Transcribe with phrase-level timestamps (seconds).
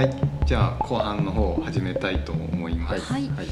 [0.00, 0.14] はい、
[0.46, 3.12] じゃあ後半の方を始めたいと思います。
[3.12, 3.28] はい。
[3.28, 3.46] はい。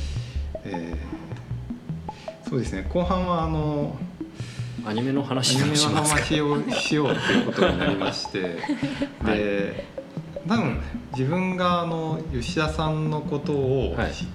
[0.64, 2.86] えーそうですね。
[2.88, 3.94] 後半はあの
[4.86, 8.56] アニメのア話をニメの話をしようということになりまして、
[9.22, 9.36] はい。
[9.36, 9.84] で、
[10.48, 10.80] 多分
[11.12, 14.12] 自分があの吉田さんのことをはい。
[14.14, 14.28] 知っ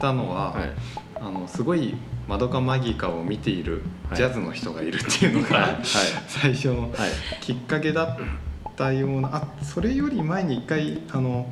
[0.00, 0.72] たのは、はい。
[1.20, 1.94] あのすごい
[2.26, 4.16] マドカマギカを見ているはい。
[4.16, 5.78] ジャズの人がいるっていうのが、はい。
[6.26, 7.10] 最初のはい。
[7.40, 8.49] きっかけだった
[8.92, 11.46] ようなあそれより前に一回あの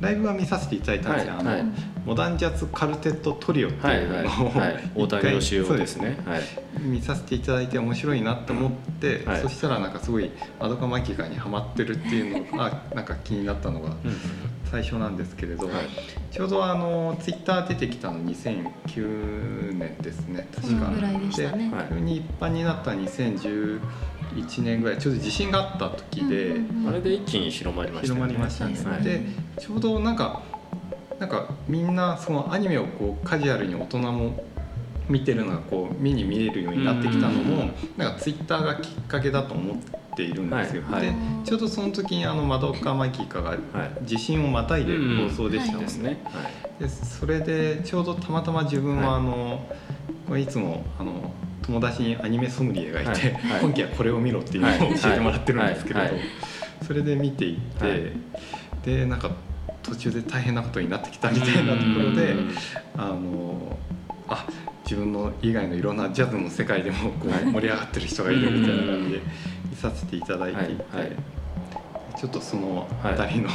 [0.00, 1.60] ライブは見させていただいたんですよ、あのはい。
[1.60, 1.68] はい
[2.04, 6.18] モダンジャズカルテットトリオってはいいうはいのを、はい大谷義雄ですね。
[6.26, 6.42] はい。
[6.80, 9.40] 見させていただいて面白いなと思って、はい。
[9.40, 13.96] そしたらなんかすごいマドカマギカにハマってるっていうのが なんか気になったのがうん。
[14.70, 15.74] 最初なんですけれど、はい。
[16.30, 20.68] ちょうどあのツイッター出てきたの2009年ですね確か。
[20.68, 21.70] そのぐらいでしたね。
[21.72, 21.86] はい。
[21.88, 22.90] 急に一般になった
[24.34, 26.88] 2011年ぐらいちょうど地震があった時で、うんうんうん。
[26.90, 28.74] あれで一気に広まりました広まりましたね。
[28.84, 29.02] はい。
[29.02, 29.22] で
[29.58, 30.42] ちょうどなんか
[31.18, 34.44] なんかみんなそのアニメをこうカジュアルに大人も
[35.08, 39.76] 見てるのがこう目に見えるようになってきたのうんもなんかツイッターがきっかけだと思っ
[40.16, 40.82] ているんですよ。
[40.82, 41.14] はいはい。
[41.14, 43.58] でちょうどその時にあのマドカマギカがはい。
[44.02, 45.86] 地震をまたいで放送でしたもん。
[45.86, 46.20] ですね。
[46.24, 46.82] はい。
[46.82, 49.20] でそれでちょうどたまたま自分ははい。
[49.20, 49.66] あの、
[50.26, 51.30] これいつもあの
[51.66, 53.20] 友達にアニメソムリエがいて、はい。
[53.32, 53.60] はい。
[53.62, 56.16] 今期はこれを見ろっていうのを教えてもらってるんですけれど、
[56.86, 58.12] それで見ていって、はい。
[58.84, 59.30] でなんか
[59.82, 62.54] 途中で大変なことになってきたみたいなところでうん。
[62.96, 63.78] あの
[64.28, 64.46] あ
[64.84, 67.42] 自分の以外のいろんなジャズの世界でもこはい。
[67.44, 69.20] う盛り上がってる人がいるみたいな感じで
[69.70, 70.82] 見させていただいていて、
[72.24, 73.50] ちょっとその辺りの、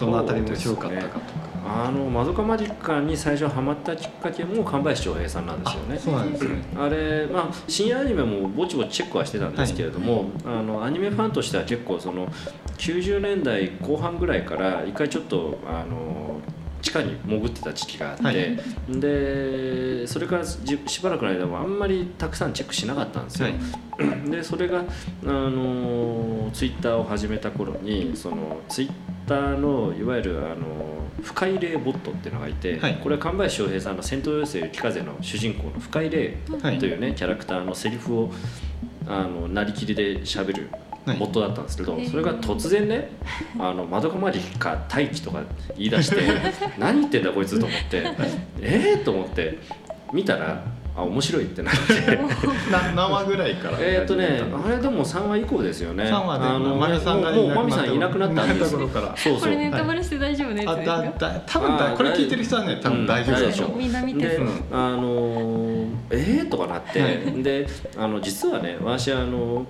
[0.00, 1.22] どの辺り面白かったかとか。
[1.64, 6.62] あのマドカマジッカに最初ハマったきっかけも神林翔平さんなんですよねそうなんですね。
[6.76, 12.26] あれまあ深夜アニメもぼちぼちチェックはしてたんですけれども、あのアニメファンとしては結構その
[12.78, 16.40] 90年代後半ぐらいから一回ちょっとあの
[16.88, 18.56] 地下に潜ってた時期があって、はい。
[18.88, 23.48] でそれからじしばらくの間もあんまりたくさんチェックしなかったんですよ。
[23.48, 24.30] はい。
[24.30, 24.84] でそれがあ
[25.26, 28.92] のツイッターを始めた頃にそのツイッ
[29.26, 32.94] ターのいわゆるあの深井霊ボットっていうのがいて、はい。
[33.02, 38.32] これは神林翔平さんの「戦闘要請雪風」の主人公の深井霊はいというねキャラクターのセリフを
[39.06, 40.70] あのなりきりで喋る
[41.12, 41.18] はい。
[41.18, 43.10] ボットだったんですけど、それが突然ね
[43.58, 45.42] 「あの窓かまりか大気」とか
[45.76, 46.16] 言い出して
[46.78, 48.02] 「何言ってんだこいつ」と思って
[48.60, 49.58] 「ええー?」と思って
[50.12, 50.62] 見たら
[50.98, 52.16] あ面白いってなって。
[52.72, 53.78] な何話ぐらいから。
[53.80, 56.04] えーっとね、あれでも3話以降ですよね。
[56.04, 58.72] 3話であのマミさんがもうもういなくなったマミさんいなくなったんです。
[58.72, 59.40] ところからそうそう。
[59.42, 63.76] これネタバレして大丈夫なやあつですかだだ多分だあこれ聞いてる人はね多分大丈夫だと思う、う。
[63.76, 64.52] んみんな見てで、そううん。
[64.72, 67.06] あのーえーとかなって、は
[67.42, 69.66] であの実はね私あの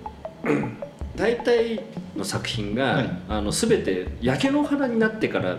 [1.19, 1.81] 大体
[2.17, 3.19] の作品が、はい。
[3.29, 5.59] あの全て焼け野原になってから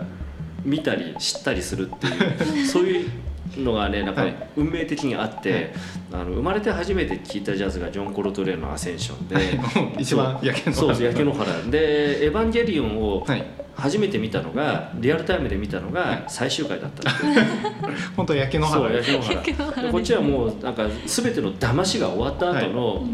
[0.64, 3.10] 見たり知ったりするっていう そういう
[3.58, 4.34] のがねなんかはい。
[4.56, 5.72] 運命的にあって、
[6.12, 9.60] あの生まれて初めて聴いたジャズがジョン・コロトレーの「アセンションで」
[10.00, 10.94] 一番焼け野原。
[10.94, 11.52] そう焼け野原。
[11.70, 13.44] で「エヴァンゲリオン」をはい。
[13.76, 17.10] 初めて見たのがリアルタイムで見たのが最終回だった。
[18.14, 19.34] 本当焼け野そう原焼け野原。
[19.36, 23.06] 焼け野原でこっちはもうなんか全ての騙しが終わった後の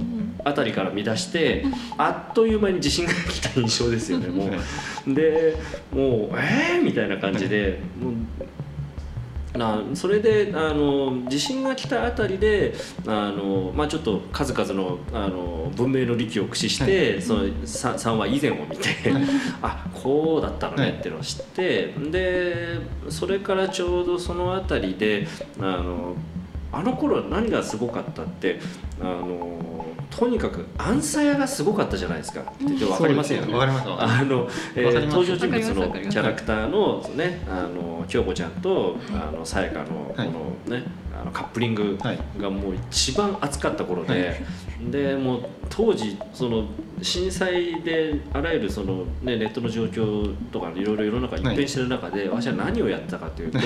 [0.47, 1.65] あたりから見出して、
[1.99, 4.53] あっという間に地震が来た印象ですよね もは
[5.05, 5.13] う。
[5.13, 5.57] で
[5.93, 8.15] もうえー、みたいな感じで、もう
[9.59, 12.75] なそれであの地震が来たあたりで
[13.07, 18.89] あの、まあ、ちょっと数々のあの文明の利器を駆使して、その 3, 3話以前を見て、
[19.63, 25.27] あこうだったのねっていうのを知って、でそれからちょうどそのあたりで
[25.59, 26.15] あの
[26.73, 28.61] あの頃何がすごかったって
[29.01, 32.41] あのとにかくアンサヤがすごかったじゃないですか。
[32.41, 33.53] って言って分かりませんよね。
[33.55, 33.89] わかります。
[33.89, 40.29] あの、えー登場人物のキャラクターのねあの京子ちゃんとあのさやかのこはい。
[40.31, 40.35] の
[40.67, 40.85] ね、
[41.21, 44.37] あのカップリングはいがもう一番熱かった頃で、はい
[44.91, 46.67] でもう当時その
[47.03, 53.59] 震災であらゆるその、ね、ネットの状況とかいろいろ世の中一変してる中で、私は何をやってたかというと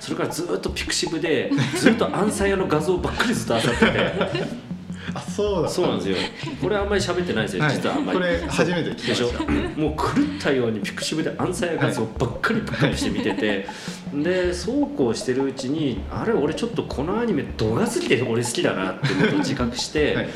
[0.00, 4.73] それからずっとピクシブでずっと杏さやの画像ばっかりずっと漁ってて。
[5.14, 6.16] あそうだそうなんですよ。
[6.60, 7.74] これあんまり喋ってないですよ、はい。
[7.74, 8.18] 実はあんまり。
[8.18, 10.04] これ初めて聞きでしょましたもう狂
[10.36, 13.66] ったようにピクシブで杏さや画像ばっかりばっかりして見てて、
[14.12, 20.28] でそうこうしてるうちにあれ俺ちょっとこのアニメ度が過ぎて俺好きだなってことを自覚して、はい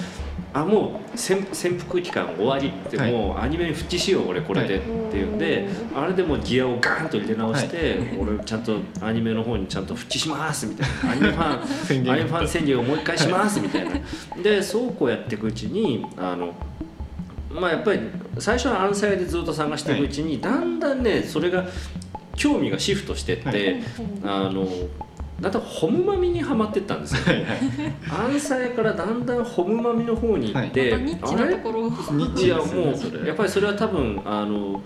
[0.60, 3.12] あもう潜潜伏期間終わりって、はい。
[3.12, 4.82] もうアニメに復帰しよう俺これで、はい。
[4.82, 11.12] っていうんであれでもうギアをガーンと入れ直して、俺ちゃんとアニメの方にちゃんと復帰しますみたいな。
[11.12, 13.92] アニメファン アニメファン宣言をもう一回しますみたいな。
[14.42, 16.54] でそうこうやっていくうちにあの
[17.50, 18.00] まあやっぱり
[18.38, 21.66] 最初はアンサヤでずっと探していくうちに、だんだんねそれが
[22.36, 23.82] 興味がシフトしてって、はい。
[24.24, 24.68] あの
[25.40, 27.22] だんだんホムマミにはまってったんですよ。
[27.24, 27.58] はいはい。
[28.10, 31.96] アンサヤからだんだんホムマミの方に行って、またニッチなところいも
[32.90, 33.20] ねそれ。
[33.20, 34.82] うやっぱりそれは多分あの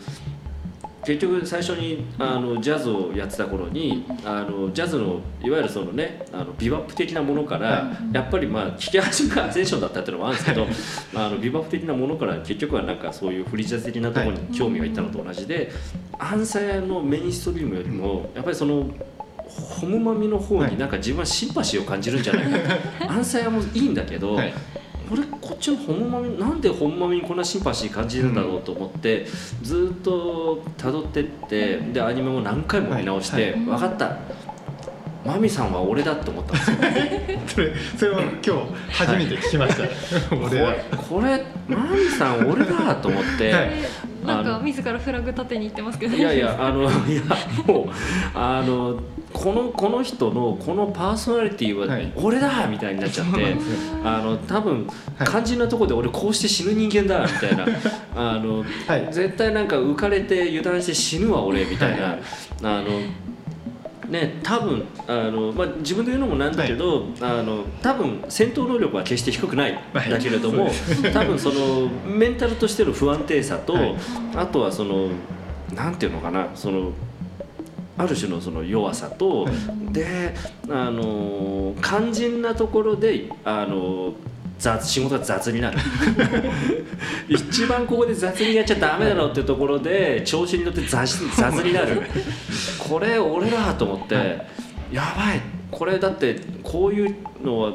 [1.05, 15.73] 結局最初にあのジャズをやってた頃にあのジャズのいわゆるそのねあのビバップ的なものから、はやっぱりまあ聞き始めがアセンションだったっていうのもあるんですけどあのビバップ的なものから結局はなんかそういうフリージャズ的なところに興味がいったのと同じで、
[16.19, 18.89] アンサヤのメインストリームよりもやっぱりその
[19.59, 22.59] ホムマミの方になんか自分はシンパシーを感じるんじゃないか
[23.07, 24.53] と、アンサヤもいいんだけど、はい。
[25.11, 29.27] 俺こっちのホンマミなんでホンマミにこんなシンパシー感じるんだろうと思って、
[29.63, 33.61] ずっと辿ってってでアニメも何回も見直して、はい。
[33.61, 34.17] 分かった
[35.25, 36.77] マミさんは俺だって思ったんですよ。
[37.47, 38.53] それそれは今日
[38.91, 39.85] 初めて聞きました、
[40.35, 43.71] こ俺はれこれマミさん俺だと思って、はい。
[44.27, 46.17] なんか自らフラグ立てに行ってますけど。
[46.17, 47.23] いやいやあのいや
[47.67, 47.87] もう
[48.35, 48.99] あの
[49.33, 52.13] このこの人のこのパーソナリティははい。
[52.17, 53.77] 俺だみたいになっちゃって、そうなんですよ。
[54.05, 54.87] あの多分
[55.19, 55.29] はい。
[55.29, 57.67] 肝心なところで俺こうして死ぬ人間だみたいな。
[58.15, 59.09] あのはい。
[59.11, 62.19] 絶対なんか浮かれて油断して死ぬわ俺みたいな、はい。
[62.63, 62.85] あの
[64.13, 69.79] ね多分あの、まあ、自分で言うのもなんだけど、あの多分戦闘能力は決して低くない。
[69.93, 70.71] だけれども、
[71.13, 73.97] 多分そのメンタルとしての不安定さと、はい。
[74.37, 75.09] あとはその
[75.75, 76.93] なんていうのかなその
[77.99, 79.93] ある種のその弱さと、はい。
[79.93, 80.35] で
[80.69, 84.13] あの肝心なところであの
[84.63, 85.79] 雑仕事が雑になる。
[87.29, 92.03] 一番ここで雑にやっちゃダメだろうっていうところで調子に乗って雑 雑になる。
[92.79, 94.47] これ俺だと思って、はい。
[94.93, 95.41] やばい。
[95.69, 97.73] これだってこういうのは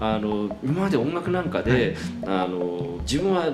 [0.00, 1.96] あの今まで音楽なんかで、
[2.26, 3.50] あの自分は、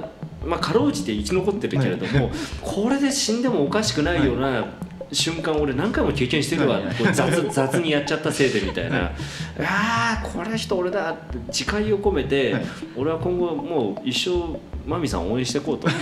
[0.47, 2.31] まあ、かろうじて生き残ってるけれども、
[2.63, 4.65] これで死んでもおかしくないような
[5.13, 6.81] 瞬間俺何回も経験してるわ、
[7.13, 11.17] 雑雑にやっちゃったせいでみたいな、ああこれ人俺だっ
[11.49, 12.65] て誓いを込めて、はい。
[12.97, 14.59] 俺は今後もう一生
[14.89, 15.89] マミさんを応援していこうと。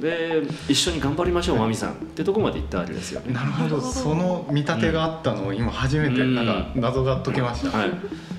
[0.00, 3.34] で一緒に頑張りましょう、マミさんってとこまで行ったわけですよね。
[3.34, 3.80] なるほど。
[3.80, 6.34] その見立てがあったのを今初めてうん。
[6.34, 7.92] なんか謎が解けました、はい、い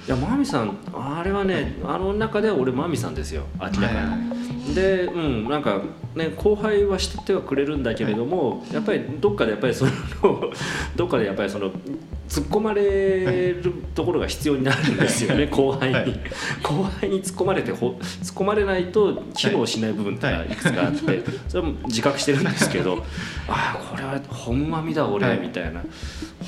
[0.07, 3.85] やマミさんあれはねあの中では俺マミさんですよ明らかに。
[3.85, 4.41] はいはい
[4.75, 5.81] でうんなんか
[6.15, 9.91] ね後輩は知ってはくれるんだけれども、やっぱりどっかでやっぱりその
[10.95, 11.71] どっかでやっぱりその
[12.31, 16.05] 突っ込まれるところが必要になるんですよね後輩に、はい。
[16.63, 20.55] 後輩に突っ込まれてほ突っ込まれないと機能しない部分ってい。
[20.55, 20.99] くつかあって、
[21.49, 23.03] それはもう自覚してるんですけど
[23.49, 25.39] ああこれはホムマミだ俺、はい。
[25.39, 25.83] みたいな。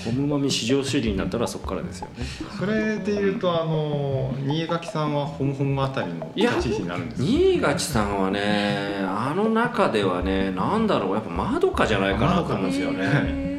[0.06, 2.26] ホムマミ至上主義になったらそこからですよね。
[2.58, 7.28] それでいうとあの新垣さんはホムホムあたりの立ち位置になるんですか？
[7.28, 13.06] 新垣さんはねあの中ではねなんだろうやっぱまどかじゃないかなと思うんですよね。
[13.06, 13.53] へ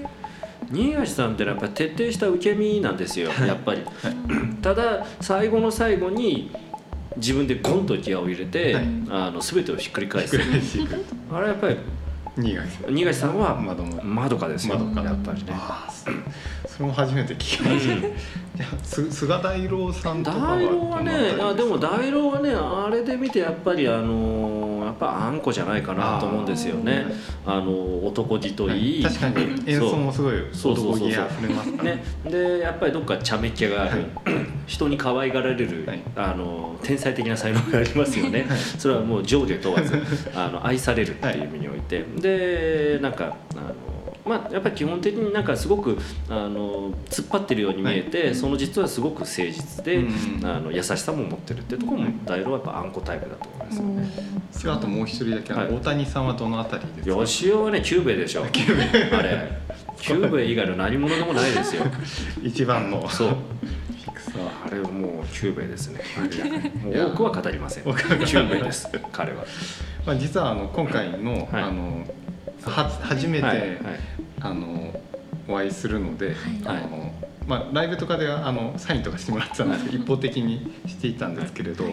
[0.75, 3.83] 新垣さんってのはやっぱ徹底した受け身なんですよやっぱり。
[4.61, 6.51] ただ最後の最後に
[7.17, 8.85] 自分でゴンとギアを入れて、はい。
[9.09, 10.37] あの全てをひっくり返す。
[10.37, 11.77] あれはやっぱり
[12.37, 13.39] 新垣さん。
[13.39, 15.53] はまどかですよやっぱりね。
[16.67, 19.13] そそれも初めて聞きました、うん。
[19.13, 24.64] 菅大郎さんとかは大郎はねあでも大郎はねあれで見てやっぱりあのや
[24.95, 27.05] っぱあんこじゃないかなと思うんですよね。
[27.45, 29.63] あの男気といい、確かに。
[29.67, 31.09] 演奏もすごいそうそうそうそう。
[31.09, 31.85] 男気あふれますから。
[31.85, 34.07] ね、でやっぱりどっか茶目っ気がある、はい。
[34.67, 36.01] 人に可愛がられる、はい。
[36.17, 38.47] あの天才的な才能がありますよね、
[38.79, 40.01] それはもう上下問わず
[40.35, 43.75] あの愛されるっていう意味において、でなんかあの
[44.25, 45.99] まあやっぱり基本的になんかすごく
[46.31, 50.01] あの突っ張ってるように見えて、その実はすごく誠実で、う
[50.41, 54.11] んあの優しさも持ってるってところも大郎はやっぱ杏子タイプだと思いますよね。
[54.51, 55.69] それあともう一人だけ、はい。
[55.69, 57.25] 大谷さんはどのあたりですか？
[57.25, 58.47] 吉尾はねキュゥべえでしょ。
[58.47, 59.59] キュゥべえあれ。
[59.99, 61.83] キュゥべえ以外の何者でもないですよ。
[62.43, 63.09] 一番の。
[63.09, 63.29] そう。
[63.29, 66.01] フィクサーあれはもうキュゥべえですね。
[66.83, 67.85] もいうや多くは語りません。
[67.85, 68.89] キュゥべえです。
[69.13, 69.45] 彼は。
[70.07, 71.63] まあ、実はあの今回の,、はい。
[71.63, 72.07] あの
[72.63, 73.59] は初めて、はい。
[73.59, 73.71] はい
[74.45, 74.93] あの
[75.49, 76.35] お会いするので、
[76.65, 76.83] あはい。
[76.83, 77.13] の
[77.47, 81.85] まあ、ライブとかではあのサインとかしてもらってたんですけど、一方的にしていたんですけれど、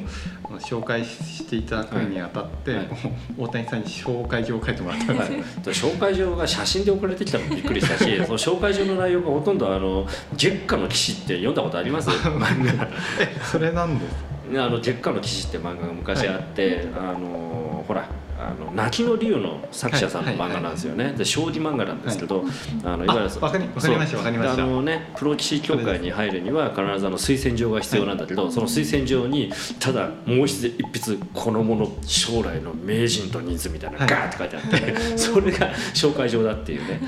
[0.45, 2.87] あの紹介していただくにあたって、はい。
[3.37, 12.09] 大谷さんに紹介状を書いてもらったんですよ、紹介状が写真で送られてきたのもびっくりしたし、 その紹介状の内容がほとんどあの月下の騎士って読んだことあります？
[12.29, 12.39] 漫
[12.77, 12.87] 画。
[13.19, 14.15] えそれなんです
[14.57, 18.05] あの月下の騎士って漫画が昔あって、あのほら。
[18.41, 22.43] あの泣きの竜の作者さんの漫画なんですよね、で将棋漫画なんですけど、
[22.83, 24.63] あのいわゆるあわかりましたわかりました。
[24.63, 36.99] あのねプロ棋士協会に入るには必ずあの推薦状が必要なんだけど、その推薦状にただもう一筆一筆この者将来の名人と人数みたいなガーって書いてあって、 それが紹介状だっていうね、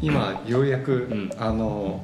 [0.00, 1.30] 今ようやく、ん。
[1.38, 2.02] あの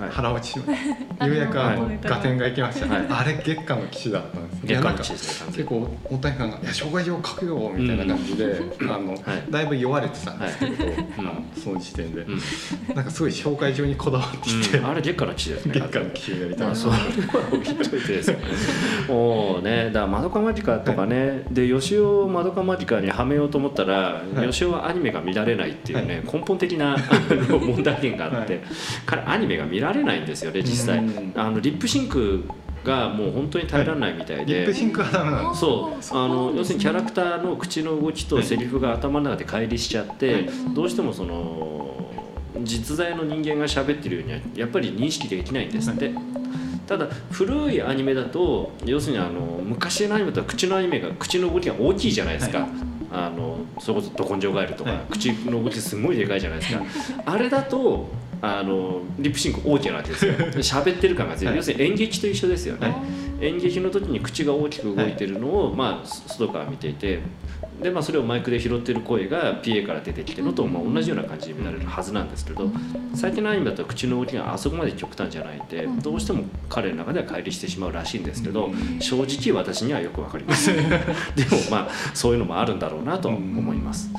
[0.00, 0.10] はい。
[0.10, 0.74] 腹落ちしま
[1.26, 1.98] ようやくあの、はい。
[2.02, 3.06] ガテンが行きました、はい。
[3.08, 10.88] あれ月下の騎士だったんです月間の地です結構大谷さんが「いや障害状書くよ」みたいな感じで、あのはいだいぶ酔われてたんですけれど、ん。
[11.18, 12.94] あのその時点で、うん。
[12.94, 14.86] なんかすごい紹介状にこだわってきて、うん。
[14.86, 16.58] あれ月下の地ですね月下の騎士をやりたい。
[16.60, 16.98] まあ、なそれは
[17.52, 18.36] 置いといてですよ
[19.08, 24.48] もうねだからマドカマジカとかね、で吉尾をマドカマジカにはめようと思ったら、はい。
[24.48, 26.98] 吉尾はアニメが見られないっていうね、は根本的なあ
[27.30, 28.62] の問題点があって、はい。
[29.06, 30.98] 彼アニメが見られないんですよね実際。
[30.98, 31.32] うん。
[31.34, 32.44] あのリップシンク
[32.84, 36.16] がもう本当に耐えられないみたいで、リップシンクはダメなんですそう。
[36.16, 40.48] あの要するにキャラクターの口の動きとセリフが頭の中で乖離しちゃって、はい。
[40.74, 42.10] どうしてもその
[42.62, 46.12] 実在の人間が喋ってるようにはやっぱり認識できないんですって、
[46.86, 52.68] ただ古いアニメだと要するにあの昔のアニメだと口のアニメが口の動きが大きいじゃないですか、はい。
[53.12, 55.00] あのそれこそ「ど根性ガエル」とか、はい。
[55.10, 56.82] 口の動きすごいでかいじゃないですか。
[57.26, 58.08] あれだと
[58.42, 60.34] あのリップシンク OK なわけですよ。
[60.34, 61.56] 喋ってる感が強い、はい。
[61.56, 62.94] 要するに演劇と一緒ですよね、は
[63.42, 63.46] い。
[63.46, 67.20] 演劇の時に口が大きく動いてるのを、まあ、外から見ていて
[67.82, 72.70] で、まあ、それをマイクで拾ってる声が PA から出てきてるのと、まあ、同じような感じに見られるはずなんですけど
[73.14, 80.90] 最近のアニメだと口の動きがあそこまで極端じゃないんでどうしても彼の中では乖離してしまうらしいんですけど正直私にはよくわかります でも
[81.70, 84.10] まあそういうのもあるんだろうなと思います。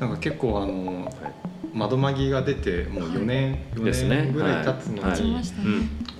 [0.00, 1.10] なんか結構あの
[1.76, 4.22] 窓マギが出てもう4年、4ですね。
[4.24, 5.44] 年ぐらい経つのに、はい。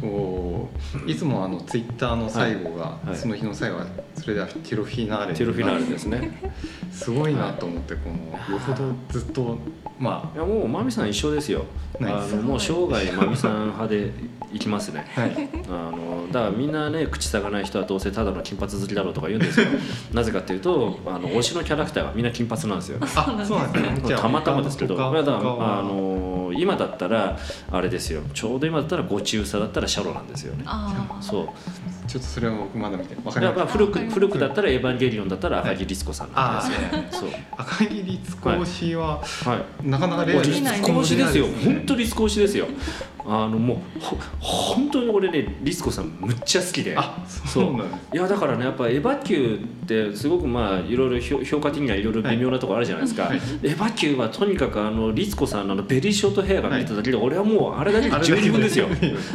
[0.01, 0.69] こ
[1.07, 3.09] ういつもあのツイッターの最後が、はい。
[3.09, 3.17] はい。
[3.17, 6.53] その日の最後はそれではティロフィナーレティロフィナーレですね。
[6.91, 8.17] すごいなと思ってこの
[8.55, 9.59] よほどずっと
[9.99, 11.65] まいやもうマミさん一緒ですよ。
[12.01, 14.11] あのもう生涯マミさん派で
[14.53, 15.07] いきますね。
[15.17, 15.49] あはい。
[15.69, 19.67] あのだからみんなね口さがない人はどうせただの金髪好きだろうとか言うんですよ。
[20.13, 22.99] なぜかっていうとあの推しのキャラクターはみんな金髪なんですよ。
[23.01, 23.23] あそ
[23.55, 24.17] うなんですね。
[24.17, 24.97] たまたまですけど。
[24.97, 27.39] だあの今だったら
[27.71, 28.23] あれですよ。
[28.35, 30.65] ちょうど今だったらご中佐だったらシャロなんですよね。
[30.67, 31.49] ああそう
[32.07, 37.31] ちょっとそれは僕まだ見てわかりますだから古く古くだったらエヴァンゲリオンだったら赤木律子さんなんですよ、あそう。
[37.57, 39.89] 赤木律子推しは、はい。
[39.89, 41.47] なかなかレア見律ない子推しですよ。
[41.65, 42.67] 本当律子推しですよ
[43.29, 46.97] あのもうほ本当に俺ね律子さんむっちゃ好きで。
[46.97, 47.73] あそう。
[47.77, 53.37] なんですいやだからねやっぱエヴァ級ってすごくまあいろいろ評評価的にはいろいろ微妙なところあるじゃないですか、はい。
[53.37, 58.87] エヴァ級はとにかくあの律子さんのあのベリーショートヘアが見ただけで、俺はもうあれだけで十分ですよ。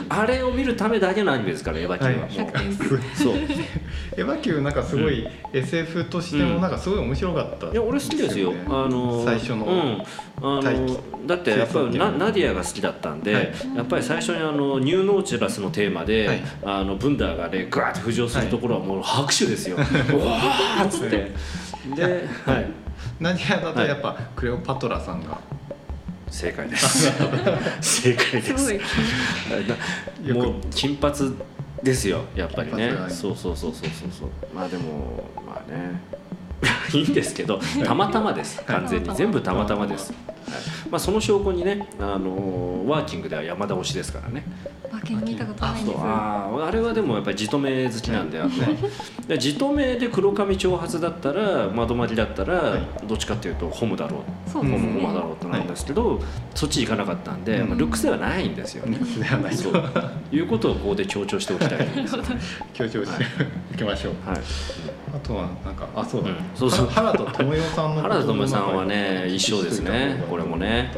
[0.10, 2.10] あれを見るためだけのアニメですからエヴァ級は。
[2.10, 2.18] はい。
[2.18, 3.34] もう、100点ですそう。
[3.34, 8.54] エヴァ級なんかすごい SF としてもなんかすごい面白かった、いや俺好きですよ。
[8.68, 16.42] あの最初のうん、あ大のだってやっぱりなナディアが好きだったんで、はいやっぱり最初にあのニューノーチュラスのテーマで、はい。
[16.64, 19.76] あのブンダーがねガーッと浮上するところはもう拍手ですよ。
[19.80, 21.32] うわーっつって。
[21.96, 22.70] で、はい、
[23.20, 25.40] 何やだとやっぱクレオパトラさんが？
[26.30, 27.12] 正解です。
[27.82, 28.66] 正解です。
[28.68, 30.34] す。
[30.34, 31.36] もう金髪
[31.82, 32.92] ですよやっぱりね。
[33.10, 34.30] そうそうそうそうそうそう。
[34.54, 36.00] まあでもまあね
[36.94, 38.62] いいんですけどたまたまです。
[38.64, 39.16] 完全に。
[39.16, 40.18] 全部たまたまです、は
[40.58, 40.90] い。
[40.92, 44.44] まあ、その証拠にねあのワーキングでは山田推しですからね。
[44.92, 45.96] 馬券見たことないです。
[45.98, 48.66] あーあれはでもやっぱりじとめ好きなんであって
[49.36, 52.82] でじとめで黒髪長髪だったら窓巻きだったらはい。
[53.08, 54.50] どっちかっていうとホムだろう。
[54.50, 56.20] そうホムホマだろうってなんですけど、
[56.54, 57.70] そっち行かなかったんで、うん。
[57.70, 59.00] まあルックスではないんですよね、
[59.52, 59.84] そう。
[60.32, 61.88] いうことをここで強調しておきたい
[62.74, 63.24] 強調して
[63.74, 63.78] い。
[63.78, 64.14] きましょう。
[64.26, 66.86] あとはなんかあそうだ、うんそうそう。
[66.88, 70.24] は原田知世さんの原田知世さんはね一緒ですね。
[70.30, 70.92] これもね。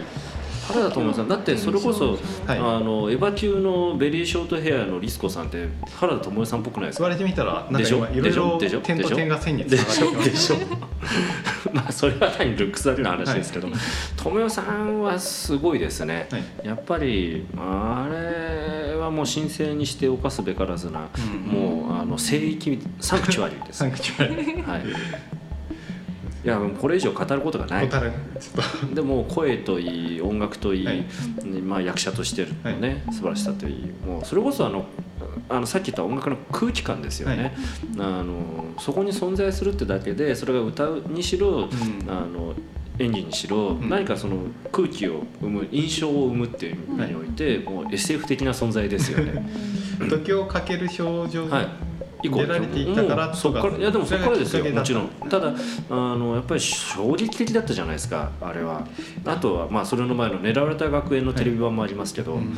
[0.67, 2.17] 原田知世さんだってそれこそ、
[2.47, 2.57] はい。
[2.57, 5.67] あのエヴァ級のベリーショートヘアのリスコさんって
[5.97, 7.03] 原田知世さんっぽくないですか？
[7.03, 7.97] 言われてみたらなんかでしょ？
[7.97, 8.79] 今いろいろでしょ？
[8.79, 10.55] 点と点が線につでながでしょ？
[10.55, 10.61] き
[11.73, 13.67] まあそれは単にルックスだけの話ですけど、
[14.15, 16.43] 知世さんはすごいですね、はい。
[16.63, 21.59] やっぱりあれはもう神聖にして犯すべからずな、うん。
[21.59, 23.79] もうあの聖域サンクチュアリーです。
[23.79, 24.65] サンクチュアリー。
[24.65, 24.81] はい
[26.43, 27.89] いやもうこれ以上語ることがない。
[28.93, 31.05] でも声といい音楽といい、はい。
[31.61, 33.93] まあ、役者としてのね、素晴らしさといい。
[34.05, 34.85] もうそれこそあの
[35.47, 37.55] あのさっき言った音楽の空気感ですよね、
[37.97, 41.69] あのそこに存在するってだけでそれが歌うにしろ、ん。
[42.07, 42.53] あの
[42.99, 43.89] 演技にしろ、ん。
[43.89, 44.37] 何かその
[44.71, 49.43] 空気を生む印象を生むっていう意味において、もう SF 的な存在ですよね。
[50.09, 51.67] 時をかける少女はい
[52.23, 53.35] 以降出られていたからうん。
[53.35, 55.09] そっからいやでもそっからですよもちろん。
[55.29, 55.57] ただだ
[55.89, 58.87] あのやっぱり衝撃的だったじゃないですかあれは。
[59.25, 62.53] あとはまあそれの前の狙われた学園のテレビ版もありますけど、うん。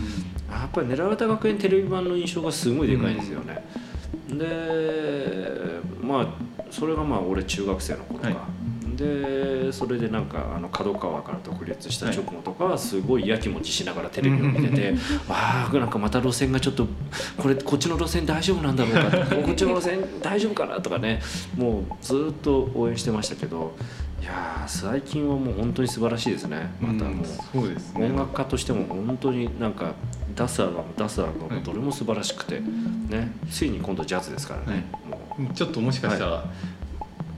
[0.51, 3.63] やっぱり狙われた学園テレビ版の印象がすごいでかいんですよね、
[4.29, 6.27] でまあ
[6.71, 8.37] それがまあ俺中学生の頃か、はい
[8.95, 14.91] でそれでなんかあの角川から独立した直後とかはすごいやきもちしながらテレビを見てて、
[15.27, 16.87] わあなんかまた路線がちょっと
[17.37, 19.25] これこっちの路線大丈夫なんだろうかと。
[19.25, 21.21] かこっちの路線大丈夫かなとかね。
[21.57, 23.75] もうずっと応援してましたけど
[24.21, 26.71] いやー最近はもう本当に素晴らしいですね。
[26.79, 27.25] またもう。
[27.25, 28.05] そうですね。
[28.07, 29.93] 音楽家としても本当になんか
[30.35, 33.31] 出すアルバム出すアルバムどれも素晴らしくて、ね。
[33.49, 35.53] ついに今度ジャズですからね、もう。
[35.53, 36.45] ちょっともしかしたら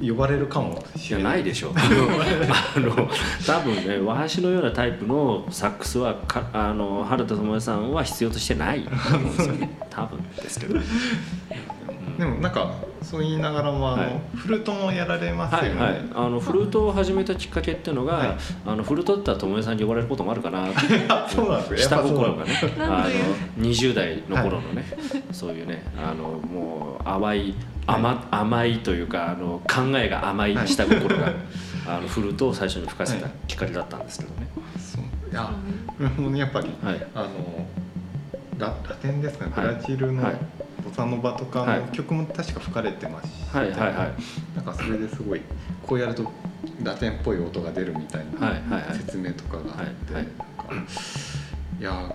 [0.02, 0.84] 呼ばれるかも。
[0.96, 1.74] いしれないやないでしょ。
[1.76, 3.10] あの
[3.46, 8.84] 多分ね和橋のようなタイプのサックスはかあの原田知世さんは必要としてない。
[8.84, 9.78] と思うんですよね。
[9.90, 12.18] 多分ですけど、うん。
[12.18, 14.22] でもなんかそう言いながらもあの、はい。
[14.36, 18.38] フルートもやられますよね、はいはい、あのフルートを始めたきっかけっていうのが、はい。
[18.66, 20.78] あのフルートだったら友枝さんに呼ばれることもあるかなって
[21.10, 22.52] あ そうなんです下心がね。
[22.80, 23.08] あ
[23.58, 24.86] の20代の頃のね、
[25.32, 27.56] そういうねあのもう淡い
[27.88, 31.32] 甘,、甘いというかあの考えが甘い下心が、
[31.88, 34.48] あのフルートを最初に吹かせたきっかけだったんですけどね。
[34.78, 35.32] そう。
[35.32, 35.50] いや
[35.88, 37.08] これもねやっぱりはい。
[37.16, 37.66] あの
[38.58, 39.52] ララテンですかね。
[39.56, 39.76] ブはい。
[39.76, 40.36] ラジルのはい。
[40.86, 41.80] ボサノバとかはい。
[41.80, 43.94] の曲も確か吹かれてましたはいはいはい。
[44.56, 45.42] なんかそれですごい
[45.82, 46.30] こうやると
[46.84, 48.98] ラテンっぽい音が出るみたいなはいはいはい。
[48.98, 50.28] 説明とかがあって、はいはい。
[51.80, 52.14] いや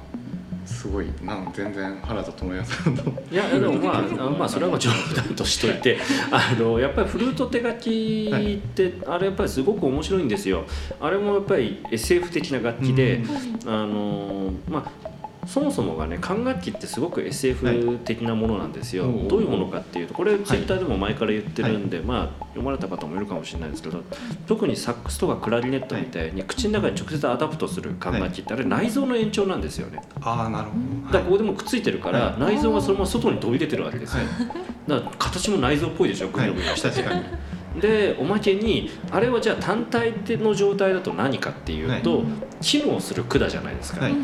[0.64, 1.06] すごい。
[1.22, 2.94] なん全然原田知世さん。
[2.94, 5.98] のいやでもまああまあそれは冗談としといて
[6.30, 10.64] あのやっぱりフルートって楽器って、あれやっぱりすごく面白いんですよ。
[11.00, 13.22] あれもやっぱり SF 的な楽器で、
[13.66, 15.11] あのまあ
[15.46, 24.02] そもそもがね管楽器ってすごく SF 的なものなんですよ、はいどういうものかっていうとこれツイッターでも前から言ってるんで、まあ読まれた方もいるかもしれないですけど
[24.46, 30.02] 特にサックスとかクラリネットみたいに口の中に直接アダプトする管楽器ってあれ内臓の延長なんですよね。
[30.20, 32.54] ああなるほど、だからここでもくっついてるから、はい。
[32.54, 34.24] 内臓がそのまま外に飛び出てるわけですよ、
[34.86, 37.14] だから形も内臓っぽいでしょグニョグニョしてて、確か
[37.74, 42.24] にでおまけにあれはじゃあ単体での状態だと何かっていうと、は
[42.60, 44.14] 機能する管じゃないですか、はい。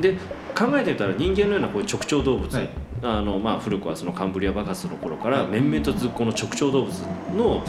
[0.00, 0.16] で
[0.58, 2.70] 考えてみたら人間のようなこういう直腸動物、はい。
[3.02, 5.60] あのまあ、古くはそのカンブリア爆発の頃からはい。
[5.60, 6.92] 面々と続くこの直腸動物
[7.36, 7.62] の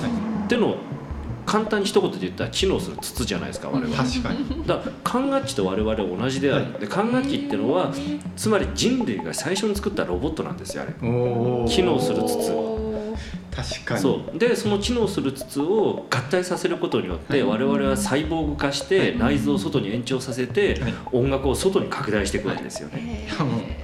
[0.47, 0.75] 手の
[1.45, 3.95] 簡単に一言で言ったら機能する筒じゃないですか我々。
[3.95, 4.03] は。
[4.03, 4.67] 確かに。
[4.67, 7.91] だから管楽器と我々は同じである、で管楽器っていうのは
[8.35, 10.93] つまり人類が最初に作ったロボットなんですよあれ。
[11.67, 12.51] 機能する筒。
[12.51, 12.78] お
[13.63, 14.01] 確かに。
[14.01, 14.37] そう。
[14.37, 17.43] でその機能する筒を合体させることによって、はい。
[17.43, 20.93] 我々はサイボーグ化して、内臓を外に延長させて、はい。
[21.11, 23.27] 音楽を外に拡大していくわけですよね、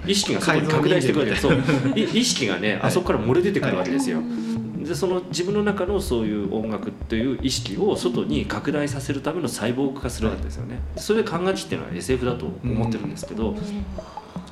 [0.05, 1.57] 意識が外に拡大していくわけですそう。
[1.95, 2.81] い意識がね、はい。
[2.83, 10.79] あそこから漏れ出てくるわけですよ、うんでその自分の中のそういう音楽という意識を外に拡大させるためのサイボーグ化するわけですよね。
[10.95, 13.55] それで管楽器っていうのは SF だと思ってるんですけど、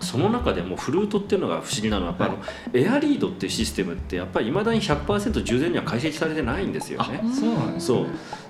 [0.03, 2.37] その中でもフルートっていうのが不思議なのはやっぱあの、
[2.73, 7.21] エアリードっていうシステムってやっぱりいまだに100%従前には解析されてないんですよあね。
[7.33, 8.05] そうなんですね。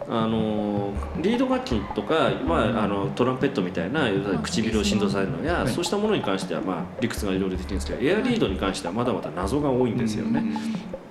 [0.10, 4.10] あのリード楽器とか、まあ、あのトランペットみたいな
[4.42, 5.68] 唇を振動されるのや、はい。
[5.70, 10.44] そうしたものに関しては、まあ、理屈がいろいろできるんですけどエアリードに関してはまだまだ謎が多いんですよね。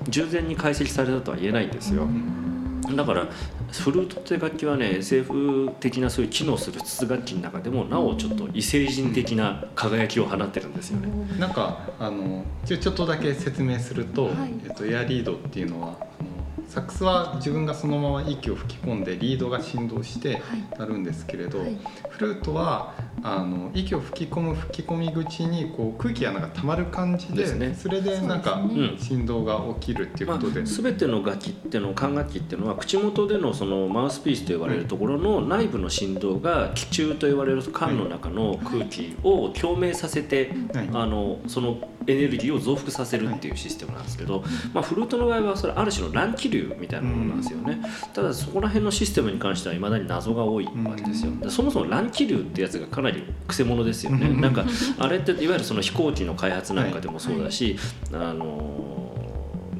[0.08, 2.06] 従前に解析されたとは言えないんですよ。
[2.94, 3.26] だから
[3.80, 11.08] フルートって楽器はね SF 的なそういう機能する筒楽器の中でもなおちょっと異星人的な輝きを放ってるんですよね。
[11.38, 16.30] なんかあのちょちょっとだけ説明すると、はいえっと、エアリードっていうのはあの
[16.68, 20.78] サックスは自分がそのまま息を吹き込んでリードが振動してはい。
[20.78, 21.78] なるんですけれど、はい。
[22.08, 27.74] フルートはあの息を吹き込む吹き込み口にこう空気がなんか溜まる感じでですね。
[27.74, 28.60] それでなんか
[28.98, 40.88] 振動が起きるっていうまあ、ことで、全ての楽器っていうの管楽器っていうのは口元でのそのマウスピースと言われるところの内部の振動が気中と言われる管の中の空気を共鳴させて、はい。
[40.92, 47.80] あのそのエネルギーを増幅させるっていうシステムなんですけど、まあ、フルートの場合はそれある種の乱気流みたいなものなんですよね、
[48.12, 54.40] ただそこら辺のシステムに関してはいまだに謎が多いわけですよ、でそもそも乱気流ってやつがかなりくせ者ですよね、うん。
[54.40, 54.64] なんか
[54.98, 57.76] あれっていわゆるその飛行機の開発なんかでもそうだし、
[58.12, 58.91] あの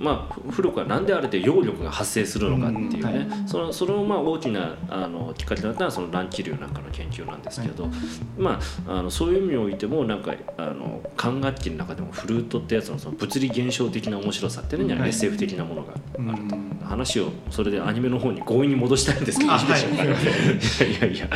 [0.02, 3.30] まあ、古くはなんであれで揚力が発生するのかっていうね、うん。
[3.30, 3.48] はい。
[3.48, 7.88] そのそのまあ大きなあのきっかけだったのはその乱気流なんかの研究なんですけど、
[8.36, 15.10] まあ、あのそういう意味においてもなんかあの管楽器の中でもフルートってやつのその物理現象的な面白さっていうのにははい。
[15.10, 19.52] SF 的なものがうんあると、話をそれでアニメの方に強引に戻したいんですけど。
[19.52, 21.28] あいいやいやいや。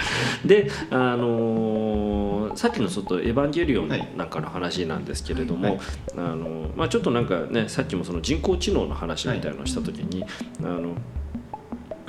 [0.44, 5.78] であのーさっきのちょっと「エヴァンゲリオン」なんかの話なんですけれども、はい。
[6.16, 10.24] あのまあ、ちょっとなんかねさっきもその人工知能の話みたいなのをした時に、
[10.60, 10.94] あの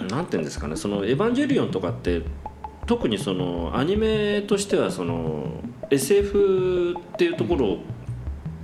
[0.08, 2.22] なんていうんですかねその「エヴァンゲリオン」とかって
[2.86, 7.78] 特にそのアニメとしてはその SF っていうところ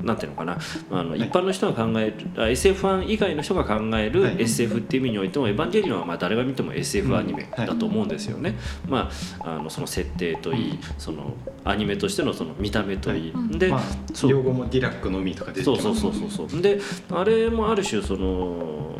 [0.03, 0.57] なんていうのかな？
[0.91, 4.41] あの一般の人が考える、あ SF ファン以外の人が考えるはい。
[4.41, 8.55] SF っていう意味においても「エヴァンゲリオン」はまあ誰が見ても SF アニメだと思うんですよね。
[8.87, 9.09] ま
[9.41, 13.57] あ、あのその設定といい、そのアニメとしてのその見た目といい、はい。
[13.57, 13.81] で、まあ
[14.13, 14.31] そう。
[14.31, 16.61] 用語もディラックのみとか出てきそうますそうそうそうそう。
[16.61, 16.79] で
[17.11, 18.95] あれもある種その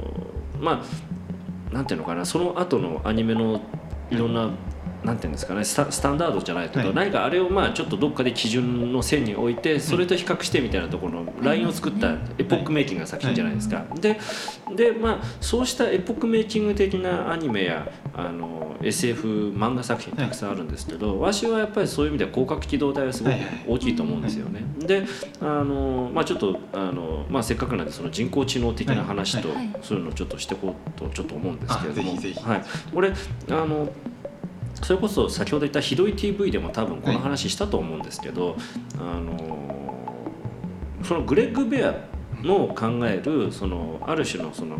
[0.62, 0.82] ま
[1.72, 2.26] あなんていうのかな？
[2.26, 3.60] その後のアニメの
[4.12, 4.50] いろんな、
[5.04, 6.94] なんていうんですかねスタスタンダードじゃないけど、はい。
[6.94, 13.86] 何かあれをまあちょっとどっかで基準の線に置いてそれと比較してみたいなところのラインを作ったエポックメイキングな作品じゃないですか。
[14.00, 14.20] で
[14.76, 23.36] でまあそうしたエポックメイキング的なアニメやあの SF 漫画作品たくさんあるんですけど、わしはやっぱりそういう意味では広角機動隊はすごく
[23.68, 24.62] 大きいと思うんですよね。
[24.80, 25.06] で
[25.42, 29.50] あの、まあ、ちょっとあの、まあ、せっかくなんでその人工知能的な話と、
[29.82, 32.14] そういうのをちょっとしていこうとちょっと思うんですけれども。
[32.14, 32.64] はい、
[32.94, 33.14] これ
[33.50, 33.90] あの
[34.84, 38.56] それこそ先ほど言った「ひどい TV」でも多分この話したと思うんですけど、
[39.00, 39.64] あの
[41.04, 41.96] そのグレッグ・ベア
[42.42, 44.78] の考えるそのある種のその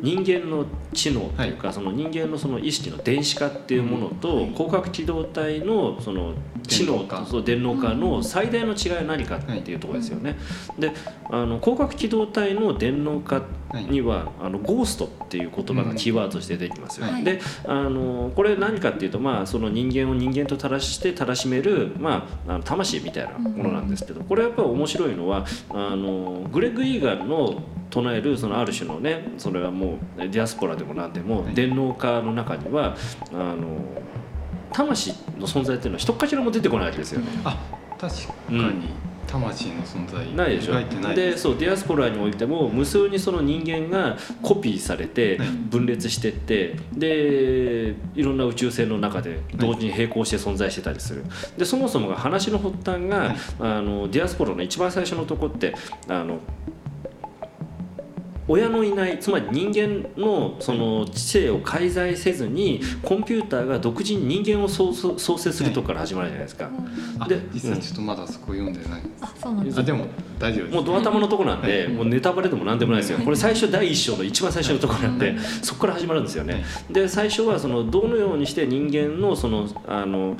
[0.00, 6.34] 人間の知能というか、その人間のその意識の電子化っていうものと、広角機動隊のその
[6.66, 7.98] 知能と電脳化。
[7.98, 10.36] の最大の違いは何かっていうところですよね。
[10.78, 10.92] で
[11.30, 17.06] あの広角機動隊の電脳化には、あのゴーストっていう言葉がキーワードとして出てきますよ。
[17.06, 17.24] はい。
[17.24, 31.54] であのこれ何かっていうと、まあ、その人間を人間とたらしてたらしめる、まあ、あの魂みたいなものなんですけど、これやっぱり面白いのはあのグレッグ・イーガンの唱えるそのある種のねそれはもうディアスポラでも何でも、はい。
[31.54, 32.96] 電脳化の中には
[33.32, 33.78] あの
[34.72, 37.26] 魂の存在っていうのは一っかけらも出てこないわけですよね。
[37.44, 37.56] あ
[37.98, 39.08] 確かに。
[39.26, 40.34] 魂の存在。
[40.34, 41.14] ないでしょ。
[41.14, 45.48] でそうディアスポラにおいても無数にその人間がコピーされてはい。
[45.48, 51.24] 分裂してってでいろんな宇宙船の中で同時に並行して存在してたりする。
[51.58, 53.36] でそもそもが話の発端が、はい。
[53.60, 55.74] あのディアスポラの一番最初のとこって
[56.08, 56.38] あの
[58.48, 66.70] 親のいないつまり人間のその知性を介在せずにコンピューターが独自に人間を創生するとこから始まるじゃないですか。
[67.18, 70.06] あで実はちょっとまだそこ読んでない、あそうなんですあでも
[70.38, 70.74] 大丈夫です。
[70.74, 71.92] もうドア玉のとこなんで、はい。
[71.92, 73.18] もうネタバレでも何でもないですよ。
[73.18, 75.38] これ最初第一章の一番最初のとこなんで、はい。
[75.62, 76.64] そこから始まるんですよね。
[76.90, 80.36] で最初はそのどのようにして人間のそのあの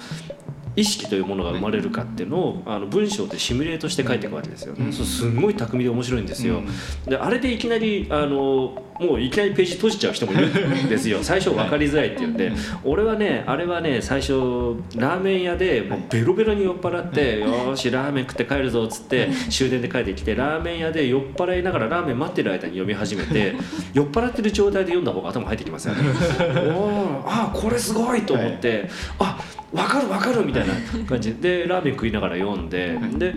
[0.78, 4.74] 意識というものが生まれるかっていうのをあの文章でシミュレートして書いていくわけですよ。
[4.74, 4.86] ね。
[4.86, 4.92] うん。
[4.92, 6.58] そうすごい巧みで面白いんですよ。
[6.58, 6.66] うん。
[7.04, 10.48] であれでいきなりあのもういきなりページ閉じちゃう人もいる
[10.84, 11.18] んですよ。
[11.22, 12.36] 最初分かりづらいっていうん。
[12.36, 14.32] で、はい俺はねあれはね最初
[14.96, 23.54] ラーメン屋でもうベロベロに酔っ払って「よーしラーメン食って帰るぞ」っつって終電で帰ってきてラーメン屋で酔っ払いながらラーメン待ってる間に読み始めて
[23.94, 26.02] 酔っ払ってる状態で読んだ方が頭入ってきますよね。
[26.72, 28.88] おーあこれすごいと思って、
[29.18, 29.38] あ
[29.72, 30.74] 分かる分かるみたいな
[31.06, 31.34] 感じ。
[31.34, 33.18] でラーメン食いながら読んで、はい。
[33.18, 33.34] で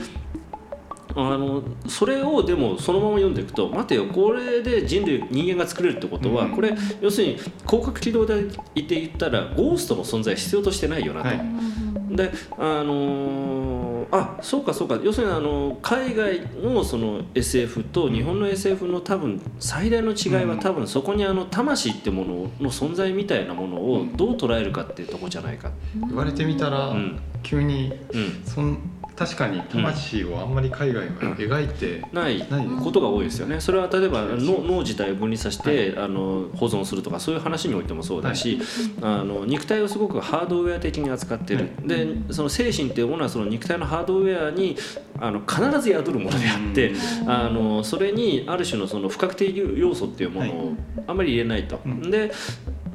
[1.14, 6.52] あのそれをでもそのまま読んでいくと待てよこれで人類人間が作れるってことは、うん。
[6.56, 11.28] これ要するに広角機動で言って言ったらゴーストの存在必要としてないよなと。
[11.28, 15.00] はいであのーあそうかそうか。
[15.02, 20.60] 要するにあの海外のその SF と日本の SF の多分最大の違いはうん。
[20.60, 25.72] 多分そこにあの魂ってものの存在みたいなものをどう捉えるかっていうところじゃないか。
[26.08, 27.20] 言われてみたら、うん。
[27.44, 28.44] 急にうん。
[28.46, 28.78] そん
[29.22, 32.44] 確かに魂をあんまり海外は描いてない
[32.84, 33.62] ことが多いですよね。
[33.62, 38.60] それは例えば脳脳自体を分離させて、あの保存するとかそういう話においてもそうだし、
[39.00, 41.88] あの肉体をすごくハードウェア的に扱ってる、はい。
[41.88, 44.76] でその精神っていうものはその肉体のハードウェアに
[45.20, 46.94] あの必ず宿るものであって、
[47.28, 50.74] あのそれにある種のその不確定要素っていうものを
[51.06, 51.80] あんまり入れないと。
[51.86, 52.10] うん。
[52.10, 52.32] で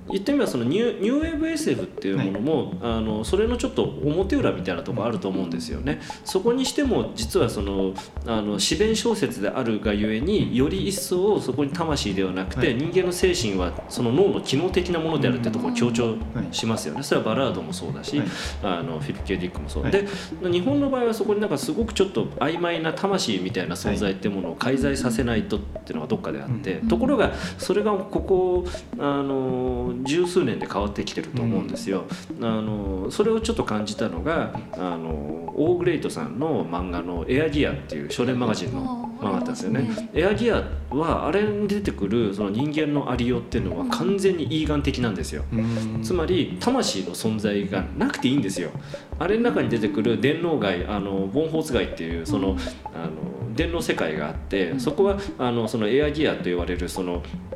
[0.09, 6.01] 言ってみればそのニューニューウェーブ SF っていうものも、あのそれのちょっと表裏みたいなところあると思うんですよね。
[6.25, 7.93] そこにしても実はその
[8.27, 12.77] あの自弁小説であるがゆえにより一層そこに魂ではなくて、はい。
[12.77, 16.17] 人間の精神はその脳の機能的なものであるってところを強調は
[16.51, 17.03] いしますよね。
[17.03, 18.29] それはバラードもそうだし、はい。
[18.63, 19.93] あのフィリップ・ケディックもそう、はい。
[19.93, 20.07] で
[20.43, 26.89] 日本の場合はそこになんかすごくちょっと曖昧な魂みたいな存在っていうものを介在させないとっていうのがどっかであって、うん。
[26.89, 28.65] ところがそれがここ
[28.99, 32.05] あの十数年で変わってきてると思うんですよ。
[32.41, 39.91] あのそれをちょっと感じたのがあのオーグレイトさんの漫画の「エアギア」っていう少年マガジンの漫画だったんですよね。
[40.15, 45.45] エアギアはあれに出てくるその人間のありようっていうのは完全にイーガン的なんですよ。
[45.53, 48.71] うんつまり魂の存在がなくていいんですよ
[49.19, 52.57] あれの中に出てくる電脳街あのボンホーツ街っていうその
[52.95, 57.56] あの電脳世界があってそこはあのそのエアギアと言われるそのえ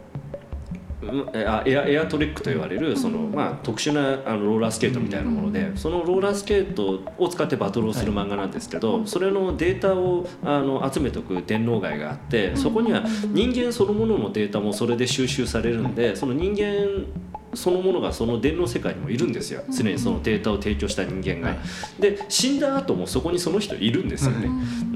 [1.35, 17.07] あエアエアトリックと言われるその、まあ、特殊なあのローラースケートみたいなものでそのローラースケートを使ってバトルをする漫画なんですけど、それのデータをあの集めておく電脳街があってそこには人間そのもののデータもそれで収集されるんでその人間
[17.55, 19.63] そのものがその電脳世界にもいるんですよ。
[19.71, 21.49] 常にそのデータを提供した人間が。
[21.49, 21.59] はい
[21.99, 24.49] で死んだ後もそこにその人いるんですよね。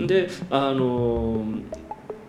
[0.07, 1.45] であの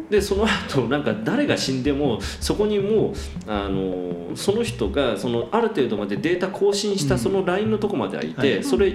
[0.09, 3.13] でその後なんか誰が死んでもそこにもう
[3.47, 8.63] あのその人がそのある程度までデータ更新したそのラインのとこまではいて、はい。
[8.63, 8.93] それ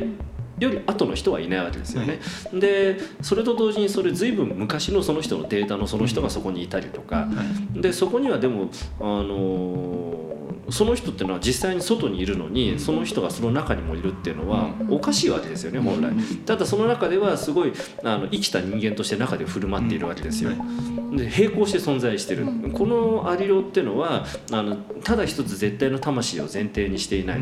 [0.61, 2.21] より後の人はいないわけですよね。
[2.53, 7.29] でそれと同時にそれ随分昔のその人のデータのその人がそこにいたりとか、は
[7.75, 7.81] い。
[7.81, 8.71] でそこにはでも
[9.01, 10.40] あの
[10.71, 14.95] その人っていうのは実際に外にいるのにその人がその中にもいるっていうのはうん。
[14.95, 16.13] おかしいわけですよね本来。
[16.47, 17.73] ただその中ではすごい
[18.05, 20.51] あの生きた人間として中で振る舞っているわけですよ。
[20.51, 21.17] うん。
[21.17, 22.45] で並行して存在してる。
[22.45, 22.73] うん。
[22.73, 27.41] このありようっていうのはあのただ一つ絶対の魂を前提にしていない。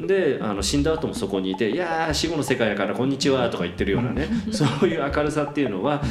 [0.00, 6.02] であの死んだ後もそこにいて「いやー死後の世界だからこんにちは」とか言ってるようなねそういう明るさっていうのは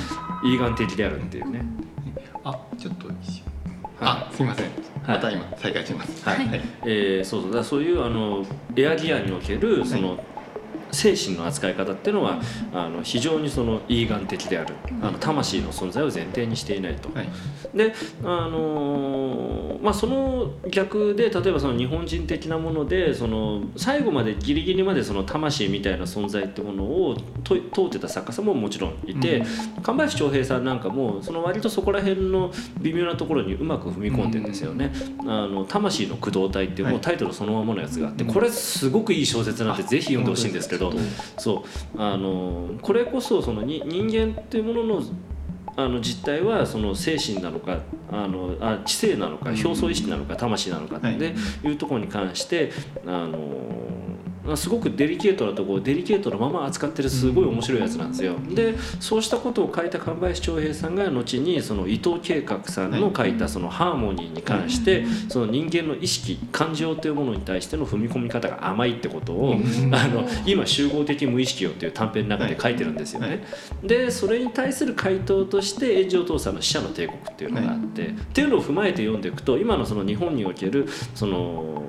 [0.43, 1.65] イーガン的であるっていうね。
[2.43, 3.44] あちょっと一瞬。
[3.44, 3.44] は
[4.01, 4.65] あすいません。
[4.65, 4.75] はい。
[5.07, 6.27] また今再開します。
[6.27, 6.47] はい。
[6.47, 6.61] はい。
[6.83, 7.53] えーそうそう。
[7.53, 10.17] だそういうあのエアギアにおけるその、
[10.91, 12.41] 精神の扱い方っていうのは
[12.73, 14.73] あの非常にそのイーガン的である。
[15.01, 17.09] あの魂の存在を前提にしていないと。
[17.13, 17.27] はい。
[17.75, 17.93] で、
[18.23, 29.43] あのーまあ、その逆で例えばその日本人的なものでその最後までギリギリまでその魂みたいな存在ってものをと問うてた作家さんももちろんいて、
[29.83, 34.91] 神林長平さんなんかもその割とそこら辺の微妙なところにうまく踏み込んでるんですよね。
[35.27, 41.03] あの魂の駆動体っていうもうタイトルそのままのやつがあって、うんこれすごくいい小説なんでぜひ読んでほしいんですけど本当で
[41.37, 41.63] そ
[41.97, 45.03] うあのこれこそそのに人間っていうものの
[45.77, 47.79] あの実態はその精神なのか
[48.11, 49.55] あのあ知性なのかうん。
[49.59, 51.17] 表層意識なのか魂なのかってはい。
[51.17, 52.71] いうところに関して
[53.05, 53.37] あの
[54.55, 58.35] すごくデリケートなところをデリケートなまま扱ってるすごい面白いやつなんですよ。
[58.53, 73.27] でそうしたことを書いた神林長平さんが後にその伊藤計画さんの書いたそのハーモニーに関してその人間の意識感情というものに対しての踏み込み方が甘いってことをうんあの今集合的無意識よっていう短編の中で書いてるんですよね。
[73.27, 73.39] はい
[73.83, 81.83] でそれに対する回答として炎上父さんの死者の帝国っていうのがあって、っていうのを踏まえて読んでいくと今のその日本におけるその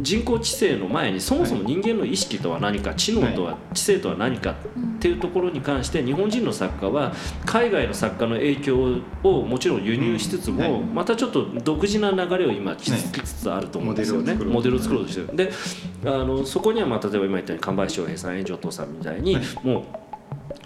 [0.00, 4.54] 人工知性の前にそもそも人間の意識とは何か知能とは知性とは何かっ
[5.00, 7.12] ていうところに関して日本人の作家は
[7.44, 14.34] 海外の作家の影響をもちろん輸入しつつもまたちょっと独自な流れを今築きつつあると思うんですよね。
[14.34, 15.20] モモデルを作ろうとして。
[15.20, 15.52] るで
[16.04, 19.44] あのそこにはまあ例えば今言ったように神林翔平さん炎上父さんみたいにはい。
[19.62, 19.84] もう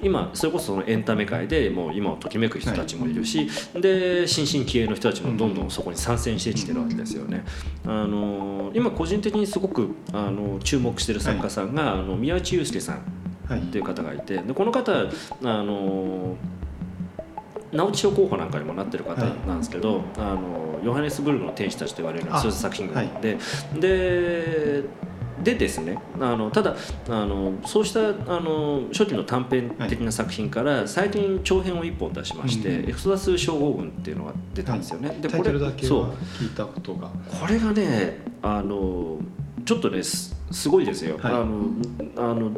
[0.03, 7.45] 今それこそそのエンタメ界でもう今をときめく人たちもいるし、で新進気鋭の人たちもどんどんそこに参戦してきてるわけですよね。
[7.87, 13.03] あの今個人的にすごくあの注目してる作家さんが、あの宮内祐介さん
[13.49, 13.61] はい。
[13.61, 15.07] っていう方がいてでこの方あ
[15.43, 16.37] の
[17.73, 23.07] 直木賞候補なんかにもなってる方なんですけど、あのヨハネスブルグの天使たちと言われるあそういう作品があはい。
[23.07, 23.37] って、
[23.79, 24.85] で
[25.43, 26.77] でですねあのただ
[27.09, 35.17] あのそうしたあの初期の短編的な作品から最近長編を1本出しまして「うんエクソダス症候群」っていうのが出たんですよね。
[35.21, 36.03] でタイトルだけそう。
[36.03, 37.09] は聞いたことが。
[37.41, 39.19] これがねあの
[39.65, 41.33] ちょっとねすすごいですよ、はい。
[41.33, 41.47] あの
[42.17, 42.51] あの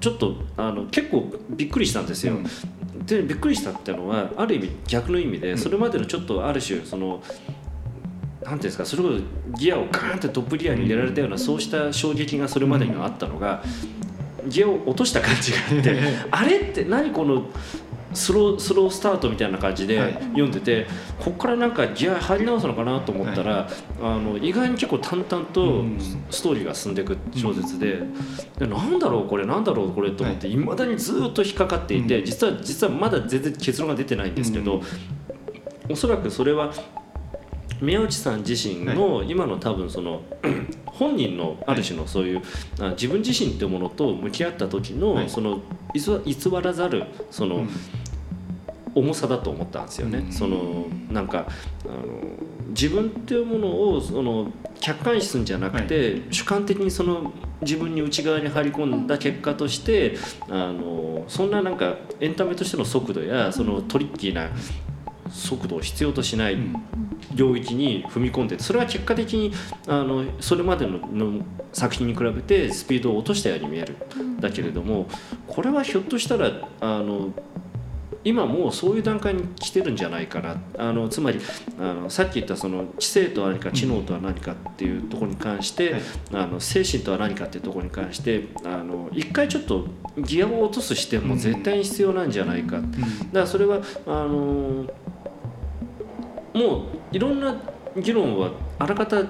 [0.00, 3.06] ちょっとあの結構びっくりしたんですよ、うん。
[3.06, 5.58] でびっくりしたっていうのはある意味逆の意味でん。
[5.58, 7.22] それまでのちょっとある種その
[8.42, 13.62] なんていうんですかそれこそギアをガーンってトップギアに入れられたようなそうした衝撃がそれまでにはあったのが
[14.48, 16.00] ギアを落とした感じがあって
[16.30, 17.44] あれって何この
[18.12, 20.12] スロースロースタートみたいな感じではい。
[20.14, 20.86] 読んでて、
[21.18, 23.68] ここからなんかギア入り直すのかなと思ったら、
[24.02, 25.98] あの意外に結構淡々とうん。
[26.30, 28.00] ストーリーが進んでいく小説で,、
[28.58, 30.56] でなんだろうこれなんだろうこれと思ってい。
[30.56, 32.24] まだにずっと引っかかっていて、うん。
[32.24, 34.82] 実は実はまだ全然結論が出てないんですけど、
[35.88, 36.72] おそらくそれは
[37.80, 40.22] 宮内さん自身の今の多分その
[40.86, 42.42] 本人のある種のそういう
[42.78, 45.30] あ自分自身っていうものと向き合った時のはい。
[45.30, 45.60] その
[45.94, 47.66] 偽偽らざるその
[48.94, 50.18] 重さだと思ったんですよね。
[50.18, 50.32] うん。
[50.32, 51.46] そのなんか
[51.84, 51.96] あの
[52.68, 60.16] 自分っていうものをその客観視するんじゃなくて、主観的にその自分に内側に張り込んだ結果として
[60.48, 64.50] あのそんななんかエンタメとしての速度やそのトリッキーな
[65.30, 66.74] 速度を必要としないうん
[67.34, 69.52] 領域に踏み込んでそれは結果的に
[69.86, 73.96] あのそれまでのの作品に比べてスピードを落としたように見える。
[74.40, 75.06] だけれども
[75.46, 77.32] これはひょっとしたらあの
[78.22, 80.56] 今もうそういう段階に来てるんじゃないかな。
[80.76, 81.40] あのつまり
[81.78, 86.02] あのさっき言ったその知性とは何か知能とは何かっていうところに関して、はい。
[86.34, 89.86] あの精神とは何かっていうところに関してあの一回ちょっと
[90.18, 92.88] ギアを落とす視点も絶対に必要なんじゃないか、だか
[93.32, 94.86] らそれはあの
[96.52, 97.54] もういろんな
[97.96, 99.22] 議論はあらかた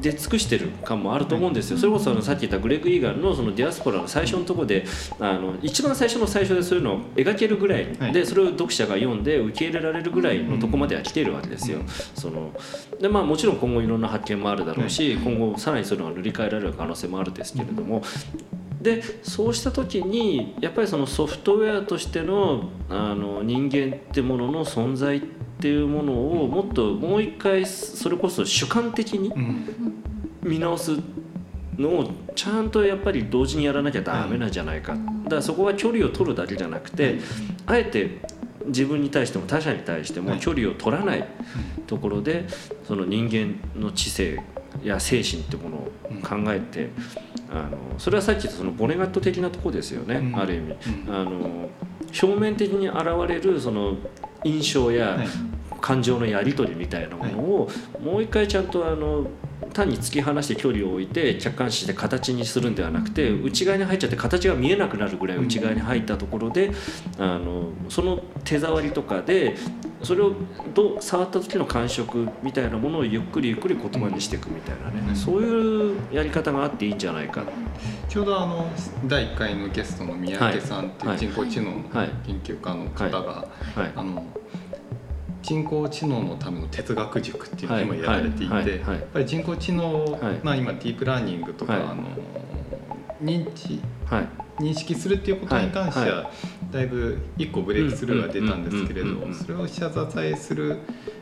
[0.00, 4.84] 出尽くしてる感もあると思うんですよ、それこそあのさっき言ったグレッグ・イーガンのそのディアスポラの最初のところで
[5.18, 8.26] あの一番最初の最初でそういうのを描けるぐらいで、はい。
[8.26, 11.78] それを読者が読んで受け入れられるぐらいのとこまでは来ているわけですよ。
[11.78, 12.52] うんその
[13.00, 18.02] でまあ、もちろん今後いろんな発見もあるだろうし、今後さらにそういうのが塗り替えられる可能性もあるんですけれども、
[18.80, 26.12] でそうした時にやっぱりそのソフトウェアとしてのあの人間ってものの存在っていうもの
[26.42, 29.64] をもっともう一回それこそ主観的にうん。
[30.42, 30.92] 見直す
[31.76, 37.18] のをちゃんとやっぱり同時にやらなきゃダメなんじゃないか、だからそこは距離を取るだけじゃなくて、
[37.66, 38.18] あえて
[38.66, 40.40] 自分に対しても他者に対してもはい。
[40.40, 41.26] 距離を取らない
[41.86, 42.46] ところで
[42.86, 44.40] その人間の知性
[44.82, 45.90] や精神ってものを
[46.22, 46.90] 考えて、
[47.50, 50.38] あのそれはさっき言ったそのボネガット的なとこですよね、うん。
[50.38, 50.76] ある意味。
[51.06, 51.14] うん。
[51.14, 51.70] あの
[52.22, 53.96] 表面的に現れるその
[54.44, 55.28] 印象やはい。
[55.80, 57.70] 感情のやり取りみたいなものを
[58.02, 59.28] もう一回ちゃんとあの
[59.72, 66.70] 単に突き放して距離を置いて客観視して形にするんではなくて内側に入っちゃって形が見えなくなるぐらい内側に入ったところで
[67.18, 69.56] あのその手触りとかで
[70.02, 70.32] それを
[70.74, 75.16] どう触った時の感触みたいなものをゆっくりゆっくり言葉にしていくみたいなね、うん。
[75.16, 77.42] そういうやり方があっていいんじゃないか。
[78.08, 78.70] ちょうどあの
[79.06, 81.18] 第1回のゲストの三宅さんっていうはい。
[81.18, 82.10] 人工知能のはい。
[82.26, 83.44] 研究家の方が、は
[83.84, 83.92] い。
[83.96, 84.24] あの
[85.42, 90.40] 人工知能のための哲学塾っていうのを今はいやられていて、はいはいはいやっぱり人工知能、はい。
[90.42, 91.82] まあ、今ディープラーニングとか、はい。
[91.82, 92.04] あの
[93.22, 94.28] 認知はい。
[94.58, 96.30] 認識するっていうことに関しては、は
[96.72, 100.78] だいぶ一個ブレイクスルーが出たんですけれどそれを下支えする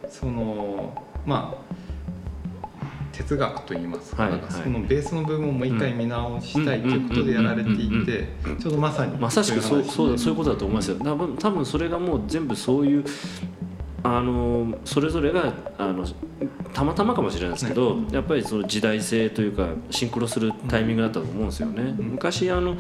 [0.09, 1.77] そのまあ
[3.13, 10.97] 哲学といいますか,、はいなんかそのベースの部分をもう一回見直したいということでやられていてちょうどまさにまさしくそうそうだそういうことだと思いますよ。
[10.99, 13.05] 多分多分それがもう全部そういう
[14.07, 16.07] あのそれぞれがあの
[16.73, 21.95] たまたまかもしれないですけど、やっぱりその時代性というかシンクロするタイミングだったと思うんですよね。
[21.99, 22.77] 昔あの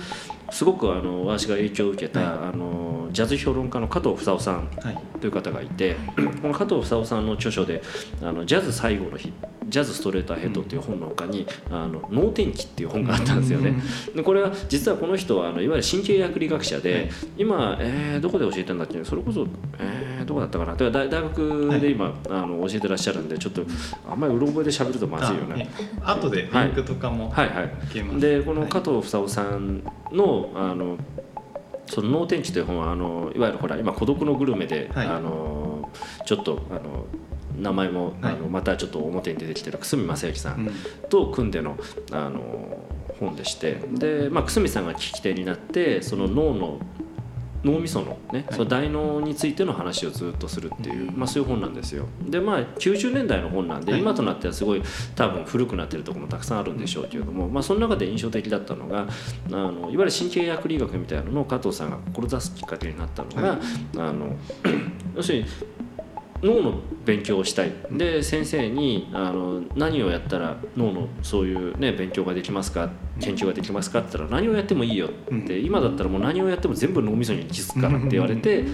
[0.50, 2.28] すごくあの私が影響を受けた、はい。
[2.52, 4.98] あのジャズ評論家の加藤房夫さんはい。
[5.20, 5.96] という方がいて
[6.42, 7.82] この加藤房夫さんの著書で
[8.22, 9.32] 「あのジャズ最後の日」
[9.68, 13.74] 「ジャズストレートアヘッド」っていう本の他に「あの脳天気」っていう本があったんですよね。
[14.14, 17.08] でこれは実はこの人はあのいわゆる神経薬理学者で、はい。
[17.38, 19.02] 今、えーどこで教えてるんだっけ？
[19.04, 19.46] それこそ、
[19.78, 20.74] えーどこだったかな？
[20.74, 23.62] だ大大学で今、あの教えてらっしゃるんでちょっと
[24.10, 25.68] あんまりうろ覚えで喋るとまずいよね。
[26.02, 27.46] あ後でリンクとかもはい。
[27.48, 27.70] はい。
[27.92, 28.20] 消えます。
[28.20, 29.82] でこのはい加藤房夫さん
[30.12, 30.98] のあの
[31.86, 35.06] その脳天気という本はあのいわゆるほら今孤独のグルメで、はい。
[35.06, 35.90] あの
[36.24, 37.06] ちょっとあの
[37.56, 38.34] 名前も、はい。
[38.34, 40.70] あのまたちょっと表に出てきてる久住正幸さん。
[41.08, 41.76] と組んでの
[42.12, 42.84] あの
[43.20, 43.80] 本でして。
[43.92, 46.80] で、まあ、久住さんが聞き手になってその脳の
[47.64, 48.54] 脳みそのね、はい。
[48.54, 52.06] その大脳についての話をずっとするっていう、まあ、そういう本なんですよ。
[52.28, 54.00] でまあ90年代の本なんで、はい。
[54.00, 54.82] 今となってはすごい
[55.14, 59.06] 多分古くなってるところもたくさんあるんでしょうけれども、まあ、その中で印象的だったのが
[59.48, 63.58] あのいわゆる神経薬理学みたいなのを加藤さんが志すきっかけになったのが、はい。
[63.98, 64.36] あの
[65.16, 65.46] 要するに
[66.42, 67.72] 脳の勉強をしたい。
[67.90, 72.90] で先生にあの何をやったら脳のそういう、ね、勉強ができますか？
[73.20, 74.00] 研究ができますか？
[74.00, 78.64] って言ったら何をやってもいいよって、今だったらもう何をやっても全部脳みそに気づくからって言われて。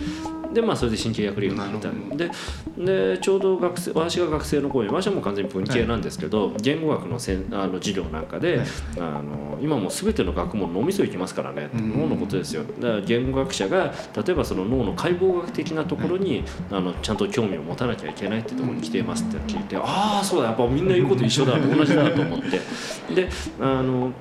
[0.53, 1.89] でまあそれで神経薬理学みた。
[1.89, 2.31] いで
[2.77, 8.67] でちょうど学生私が学生の頃に私はもう完全に文系なんですけど、言語学のせんあの授業なんかで、はい。
[8.99, 11.91] あの今もう全ての学問脳みそ行きますからね、うん。
[12.01, 12.65] 脳のことですよ。
[12.81, 22.61] だから言語学者が例えばその脳の解剖学的なところに、あのちゃんと興味を持たなきゃいけないってところに来ていますって聞いて、ああそうだやっぱみんな言うこと一緒だ同じだと思って。
[23.15, 23.29] で
[23.61, 24.13] あの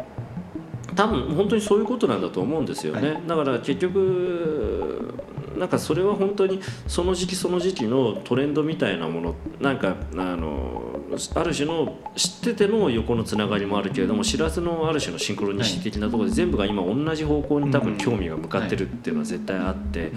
[0.96, 5.13] 多分本当にそういうことなんだと思うんですよね、はだから結局
[5.62, 11.00] なんかそれは本当にその時期その時期のトレンドみたいなものなんかあの
[11.36, 20.12] ある種の知ってての横のつながりもあるけれども知らずのある種のシンクロニシティ的なところで全部が今同じ方向に多分興味が向かってるっていうのは絶対あって。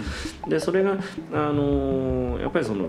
[0.47, 0.97] でそれが
[1.31, 2.87] あのやっぱりその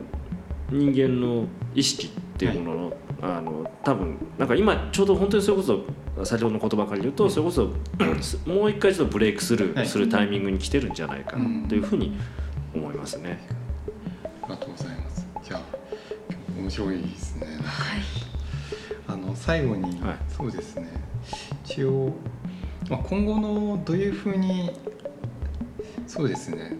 [0.70, 1.44] 人間の
[1.74, 5.84] 意識っていうものの,、あの多分なんか今ちょうど本当にそれこそ
[6.24, 7.70] 先ほどの言葉から言うとそれこそ
[8.50, 9.84] もう一回ちょっとブレイクスルはい。
[9.84, 12.16] ーするタイミングに来てるんじゃないかなというふうに
[12.76, 13.38] 思いますね。
[14.42, 15.26] ありがとうございます。
[15.42, 15.60] じゃあ
[16.58, 17.46] 面白いですね。
[17.64, 18.02] はい。
[19.08, 20.18] あの最後に、はい。
[20.28, 20.88] そうですね。
[21.64, 22.12] 一応、
[22.88, 24.70] まあ、今後のどういうふうに
[26.06, 26.78] そうですね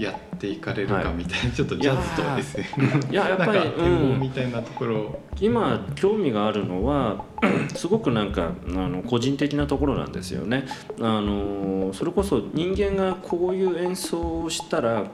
[0.00, 2.42] やっていかれるかみたいな、ちょっとジャズとで。
[2.42, 2.66] すね
[3.10, 4.10] いややっぱりうん。
[4.12, 4.96] 望みたいなところ。
[4.96, 7.24] を、今興味があるのは
[7.74, 10.64] すごくなんかあの個人的なところなんですよね。
[11.00, 15.04] あのそれこそ人間がこういう演奏をしたら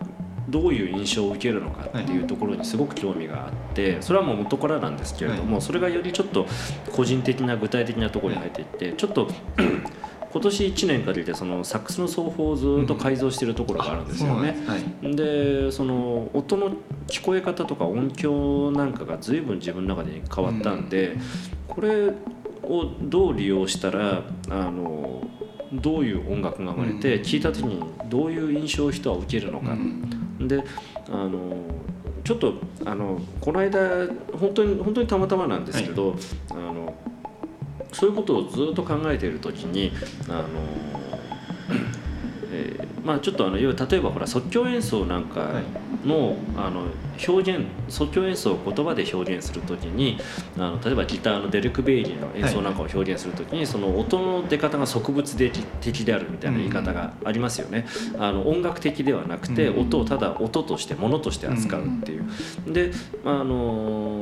[0.49, 6.47] どういう印象を受けるのかっていうところにすごく興味があってそれはもう元からなんですけれども、それがよりちょっと
[6.93, 9.29] 個人的な具体的なところに入っていってちょっと
[10.33, 14.57] 今年1年かけてそのサックスの奏法をずっと改造しているところがあるんですよね。
[15.03, 16.71] でその音の
[17.07, 21.19] 聞こえ方とか音響なんかが随分自分の中で変わったんで、
[21.69, 22.09] これ
[22.63, 25.23] をどう利用したらあの
[25.71, 27.23] どういう音楽が生まれてうん。
[27.23, 29.77] 聞いた時にどういう印象を人は受けるのか、
[30.41, 30.65] で
[31.11, 31.57] あの
[32.25, 32.55] ちょっと
[32.87, 34.07] あのこの間
[34.39, 36.17] 本当に本当にたまたまなんですけど、
[36.51, 36.95] あの
[37.93, 39.93] そういうことをずっと考えている時に
[40.29, 40.49] あの、
[42.53, 45.65] えーまあ、ちょっとあの例えばほら即興演奏なんかはい。
[46.07, 46.87] の,、あの
[47.29, 50.19] 表現即興演奏を言葉で表現する時に
[50.57, 55.37] あの例えばギターのデルク・ベイリーの演奏なんかを表現する時に、その音の出方が植物
[55.81, 57.87] 的であるみたいな言い方がありますよね。
[58.19, 59.83] あの音楽的ではなくて、うん。
[59.83, 62.25] 音をただ音として物として扱うっていう。
[62.73, 62.91] で
[63.25, 64.22] あの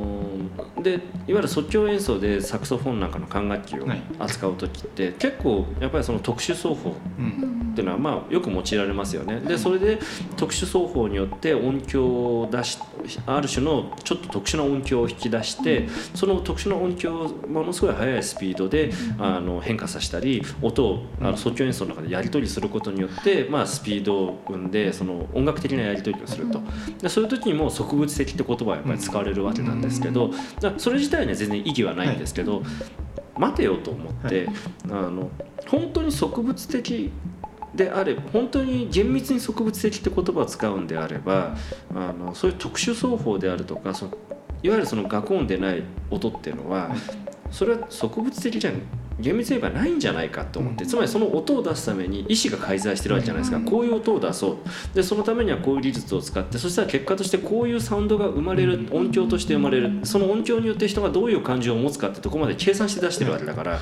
[0.81, 4.01] でいわゆる即興演奏でサクソフォンなんかの管楽器をはい。
[4.19, 9.39] 扱う時って結構やっぱりその特殊奏法うんっていうのはまあよく用いられますよね。
[9.39, 9.99] でそれで
[10.37, 12.77] 特殊奏法によって音響を出し
[13.25, 26.61] ある種のちょっと特殊な音響を引き出してその特殊な音響をものすごい速いスピードであの変化させたり音をあの即興演奏の中でやり取りすることによってまあスピードを生んでその音楽的なやり取りをすると。
[27.01, 30.31] でそういう時にも植物的って言葉はやっぱり使われるわけなんですけど
[30.77, 32.63] それ自体には全然意義はないんですけど
[33.37, 34.47] 待てよと思って
[34.85, 35.29] あの
[35.67, 37.11] 本当に植物的
[37.75, 41.55] であれ本当に厳密に植物的って言葉を使うんであれば
[41.95, 44.11] あのそういう特殊奏法であるとかその
[44.63, 46.99] いわゆるその楽音でない音っていうのははい
[47.51, 48.71] それは植物的じゃ
[49.19, 50.89] 厳密に言えばないんじゃないかと思って、うん。
[50.89, 53.65] つまりその音を出すために意思が介在してるわけじゃないですか、うん。
[53.65, 54.57] こういう音を出そう。
[54.95, 59.99] でそのためにはこういう技術を使ってそしたら結果としてこういうサウンドが生まれる音響として生まれる。
[60.05, 63.79] その音響によって人がどういう感情を持つかってとこまで計算して出してるわけだから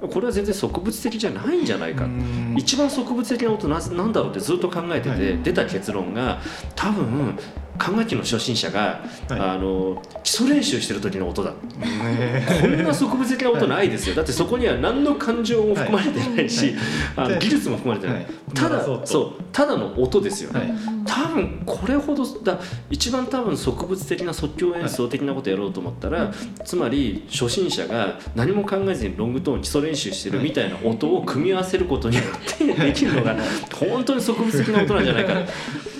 [0.00, 2.54] これは全然植物的じゃないんじゃないかうん。
[2.56, 5.42] 一番植物的な音ななんだろうってずっと考えてて、はい。
[5.42, 6.40] 出た結論が
[6.74, 7.38] 多分
[7.80, 9.40] 管楽器の初心者が、はい。
[9.40, 11.52] あの基礎練習してる時の音だ。
[11.78, 14.14] ねこんな植物的な音ないですよ。
[14.14, 16.74] だってそこには何の感情も含まれてないし、
[17.16, 17.38] あのはい。
[17.38, 18.32] 技術も含まれてない、はい。
[18.54, 18.94] ただそ
[19.38, 20.70] うただの音ですよね、はい。
[21.06, 22.58] 多分これほどだ
[22.90, 26.30] 一番多分植物的な即興演奏的なことやろうと思ったら、
[26.64, 33.34] つまり初心者が何も考えずにロングトーン基礎練習してるみたいな音を組み合わせることによって できるのが
[33.74, 35.32] 本当に植物的な音なんじゃないか。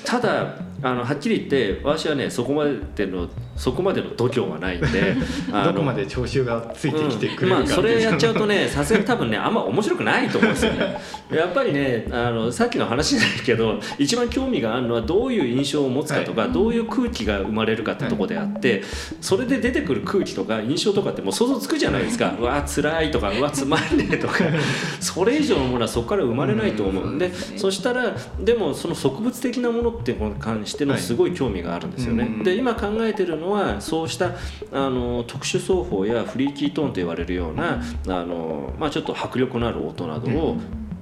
[0.05, 5.15] ただあのはっきり言って私はねそこまでのそこまでの度胸はないんで
[5.65, 7.67] どこまで聴衆がついてきてくれるかうん。
[7.67, 11.01] まあ、それやっちゃうとねねさすがに多分ねあんま面白くないと思うんですよね。
[11.31, 18.83] やっぱりねあのさっきの話じゃないけど一番興味があるのはどういう印象を持つかとか、どういう空気が生まれるかってとこであって、
[19.21, 22.35] それで出てくる空気とか印象とかってもう想像つくじゃないですか。
[22.39, 24.45] うわ辛いとかうわつまんねえとか。
[25.01, 32.25] それ以上のものはそこから生まれないと思うんでそしたらでもその植物的なものっていうことに関してのすごい興味があるんですよね。
[32.25, 32.33] はい。
[32.33, 34.33] うんで今考えてるのはそうした
[34.73, 40.57] あの特殊奏法やフリーキートーンと言われるようなあの、まあ、ちょっと迫力のある音などを、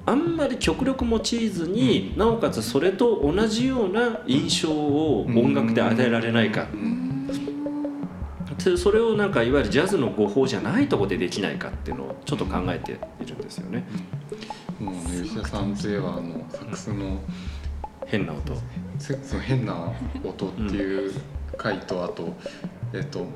[0.07, 6.67] あんまり極力用いずに、なおかつそれと同じような印象を音楽で与えられないか、
[8.65, 13.87] でそれをなんかいわゆるジャズの語法じゃないところでできないかっていうのをちょっと考えているんですよね。
[14.81, 17.21] もうね吉田さんといえばあのサックスの
[18.07, 18.55] 変な音。
[18.55, 18.63] せ
[18.99, 19.93] その変な
[20.25, 21.13] 音っていう
[21.57, 22.37] 回と、あと
[22.93, 23.27] えっと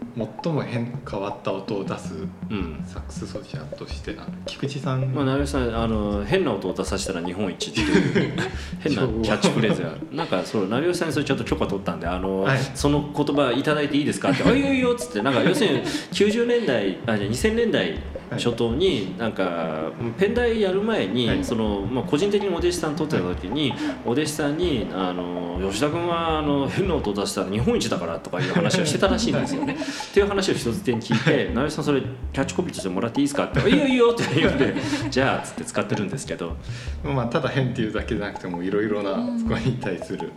[0.43, 2.15] 最も変変わった音を出す
[2.51, 2.83] うん。
[2.87, 8.33] サックス奏者として菊池さん、まあ、成吉さんあの変な音を出させたら日本一っていう
[8.81, 12.59] 変なキャッチフレーズがなんかそう成吉さんにそれちょっと許可取ったんであの、はい。
[12.75, 17.99] その言葉いただいていいですかって「あいいよいいよ」っつってなんか要するに90年代あじゃあ2000年代
[18.37, 21.45] 初頭になんかペンダイやる前に、はい。
[21.45, 23.73] そのまあ、個人的にお弟子さん取ってた時に、
[24.05, 29.75] お弟子さんにあの「吉田君はあの変な音を出したら日本一だから」とかいう話をしてたらしいんですよね。
[29.75, 34.75] っていう話を人づてに聞いて「成吉さんそれキャッチコピーとしてもらっていいですか?」って「いいよいいよ」って言うんで
[35.11, 36.57] 「じゃあ」っつって使ってるんですけど。
[37.05, 40.31] まあ、ただ変っていうだけじゃなくてもいろいろなそこに対するあの、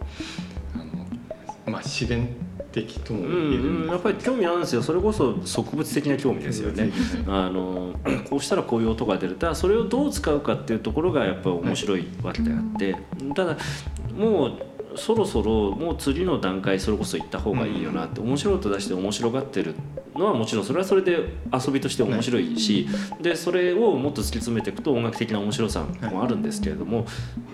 [1.67, 2.27] まあ、試練
[2.71, 4.83] 的ともう言えるん、うん、やっぱり興味あるんですよ。
[4.83, 6.91] それこそ植物的な興味ですよね。
[7.25, 7.93] はあの
[8.29, 9.35] こうしたらこういう音が出る。
[9.35, 12.95] ただそれをどう使うかっていうところがやっぱり面白いわけであって、
[13.33, 13.57] ただ
[14.15, 19.75] もうそろそろもう次の段階それこそ行った方がいいよなって、面白い音出して面白がってる
[20.15, 22.87] のはもちろんそれはそれで遊びとして面白いし、
[23.21, 27.05] でそれをもっと突き詰めていくと音楽的な面白さもあるんですけれども、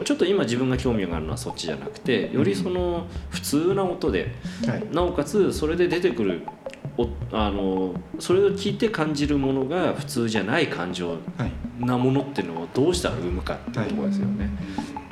[0.04, 4.36] ちょっと今自分が興味があるのはそっちじゃなくてよりその普通な音で
[4.68, 4.88] はい。
[4.92, 6.44] なおかつそれで出てくる
[6.98, 11.52] おあのそれを聞いて感じるものが普通じゃない感情はい
[11.86, 14.50] なものっていうのをどうしたら生むかっていうところですよね。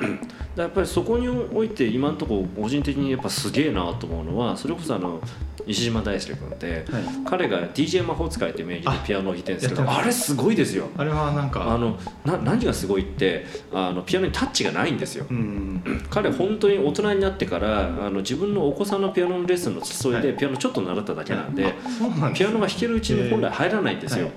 [0.00, 0.14] だか
[0.56, 5.20] らやっぱりそこにおいて今のところ個人的にやっぱすげえなと思うのはそれこそあの
[5.66, 7.02] 石島大輔君ってはい。
[7.24, 10.88] 彼が DJ 魔法使いっていう名義でピアノを弾いてるんですけどあれすごいですよ。
[10.96, 15.26] あれはなんあかのな何がすごいってあのピアノにタッチがないんですよ。
[15.30, 20.36] うん彼本当に大人になってからあの自分のお子さんのピアノのレッスンの付き添いではい。
[20.36, 24.30] ピアノちょっと習っただけなんで、そうなんですピアノが弾けるうちに本来入らないんですよ、は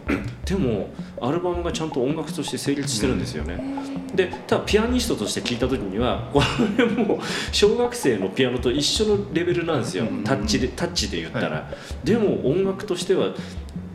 [0.45, 0.89] でも
[1.21, 3.61] アルバムがちゃんと音楽として成立してるんですよね、
[4.13, 6.41] でただピアニストとして聴いた時にはこ
[6.77, 7.19] れもう
[7.51, 11.67] 小学生のピアノと一緒のレベルなんですよ、うんタッチでタッチで言ったら、は
[12.03, 13.33] でも音楽としては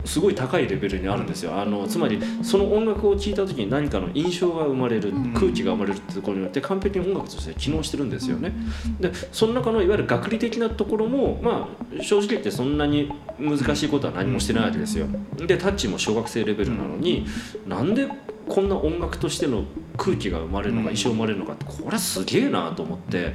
[0.05, 1.59] すごい高いレベルにあるんですよ。
[1.59, 5.33] あのつまりその音楽を聴いた時に何かの印象が生まれるうん。
[5.33, 8.53] 空気が生まれるってところによって完璧に音楽として機能してるんですよね。
[8.99, 15.07] でその中のいわゆる学理的なところもまあ正直言ってそんなに難しいことは何もしてないわけですよ。
[15.37, 17.25] でタッチも小学生レベルなのに
[17.67, 18.07] なんで
[18.47, 19.65] こんな音楽としての
[19.97, 20.95] 空気が生まれるのかうん。
[20.95, 23.33] 一生生まれるのかってこれはすげえなと思って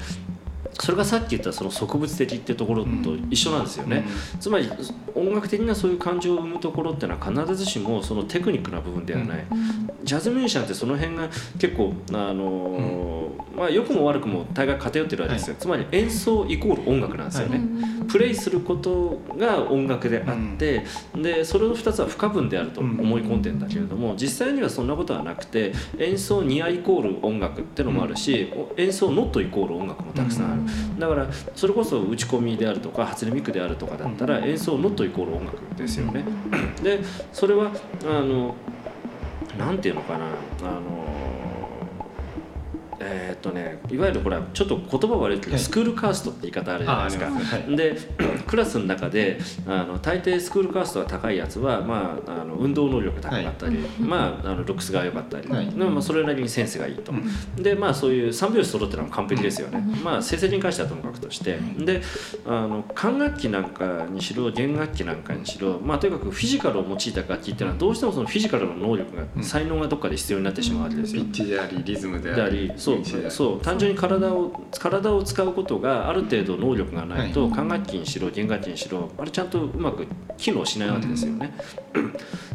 [0.81, 4.05] それがさっき言ったその植物的ってところと一緒なんですよね、
[4.41, 4.69] つまり
[5.15, 9.45] 音楽的なそういう感情を生むところってのは必ずしもそのテクニックな部分ではない、
[10.03, 17.61] ジャズミュージシャンってその辺が結構あのーまあ良くも悪くも大概偏ってるわけですよ、つまり演奏イコール音楽なんですよね、
[18.09, 30.63] プレイすることが音楽であって、でそれの2つは不可分であると思い込んでんだけれども、実際にはそんなことはなくて演奏ニアイコール音楽ってのもあるし、演奏ノットイコール音楽もたくさんある、
[30.99, 36.25] だからそれこそ打ち込みであるとか初音ミクであるとかだったら演奏ノットイコール音楽ですよね。
[36.83, 37.01] で
[37.33, 37.71] それは
[38.05, 38.55] あの
[39.59, 40.25] なんていうのかな
[40.63, 40.81] あの
[43.01, 45.61] えーっとねいわゆるほらちょっと言葉悪いけど、はい。
[45.61, 47.27] スクールカーストって言い方あるじゃないですか。
[47.27, 47.35] ああり。
[47.37, 47.77] ますはい。
[47.77, 47.97] で
[48.47, 55.69] クラスの中であの大抵スクールカーストが高いやつは、まあ、あの運動能力が高かったり、まあ、あのルックスが良かったり、はい。
[55.69, 57.63] でもまあそれなりにセンスがいいと、うん。
[57.63, 61.59] でまあそういう三拍子揃ってるのは完璧ですよね、まあ成績に関してはともかくとして。
[61.79, 62.03] で
[62.47, 69.43] あの管楽器なんかにしろ弦楽器なんかにしろ、まあ、とにかくフィジカルを用いた楽器っていうのはどうしてもそのフィジカルの能力が、うん。
[69.43, 71.23] 才能がどっかで必要になってしまうわけですよ。
[71.23, 80.07] ピッチでありリズムででありそうそう単純に体を体を使うことがある程度能力がないと、管楽器にしろ弦楽器にしろあれちゃんとうまく
[80.37, 81.55] 機能しないわけですよね。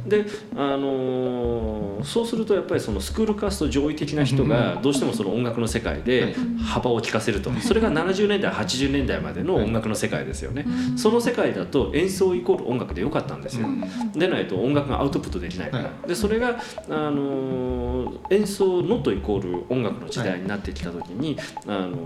[0.08, 0.26] で、
[0.56, 6.04] あのーそうするとやっぱりそのスクールカースト上位的な人がどうしてもその音楽の世界はい。
[6.04, 7.52] で幅を利かせると。
[7.60, 10.66] それが70年代80年代までの音楽の世界ですよね。
[10.96, 13.68] その世界だと演奏イコール音楽でよかったんですよ。
[14.14, 16.60] でないと音楽がアウトプットできないから、はでそれが、
[16.90, 21.98] あのー演奏ノットイコール音楽の時時代になってきた時に、あの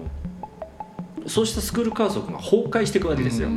[1.28, 3.50] そうしたスクールカーストが崩壊していくわけですよ。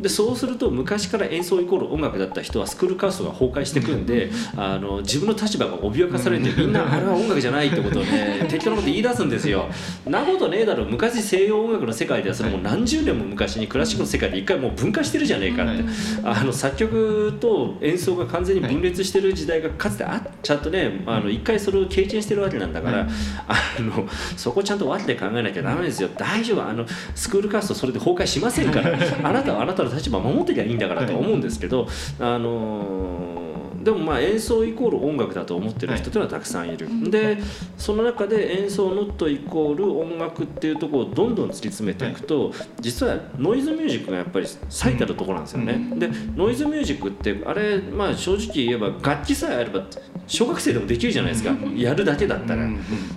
[0.00, 9.68] でそうすると昔から演奏イコール音楽だった人はスクールカーストが崩壊してくんで、あの自分の立場が脅かされてみんなあれは音楽じゃないってことをね 適当なこと言い出すんですよ。
[10.06, 15.84] なことねえだろ昔西洋音楽の世界ではそれもう何十年も昔にクラシックの世界で一回もう分化してるじゃねえかって、
[16.24, 23.08] あの作曲と演奏が完全に分裂してる時代がかつてあっちゃんとねあの一回それを経験してるわけなんだから、はい。
[23.48, 26.08] あのそこちゃんと分けて考えなきゃダメですよ。
[26.16, 26.66] 大丈夫。
[26.66, 31.88] あのスクールカーストそれで崩壊しませんから あなたはあなたの立場を守ってりゃいいんだからと思うんですけど、
[32.18, 37.38] あのーでもまあ演奏イコール音楽だと思ってる人というのはたくさんいる、で
[37.78, 49.84] その中で演奏ノットイコール音楽っていうところをどんどん突き詰めていくと、実はノイズミュージックがやっぱり最たるところなんですよね、でノイズミュージックってあれまあ正直言えば楽器さえあれば
[50.26, 52.68] 小学生でもできるじゃないですか、やるだけだったら、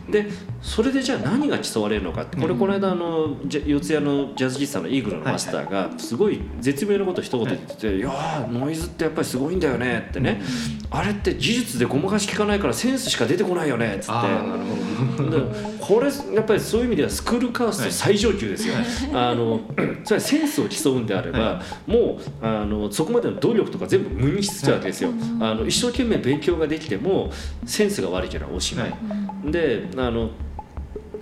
[0.10, 0.28] で
[0.62, 10.42] それでじゃあ何が競われるのかってこれこの間あの四谷のジャズ喫茶のイーグルのマスターがすごい絶妙なこと一言言ってて「いやーノイズってやっぱりすごいんだよね」ってね
[10.92, 15.74] 「あれって技術でごまかし効かないからセンスしか出てこないよね」っつって。
[15.80, 18.76] これやっぱりそういう意味ではスクールカースト最上級ですよ、
[19.14, 19.60] あの
[20.06, 25.10] それはセンスを競うんであれば、もうあのそこまでの努力とか全部無にしつつあるわけですよ、
[25.42, 27.32] あの一生懸命勉強ができても
[27.66, 28.98] センスが悪いからおしまい、は
[29.46, 29.52] い。
[29.52, 30.30] であの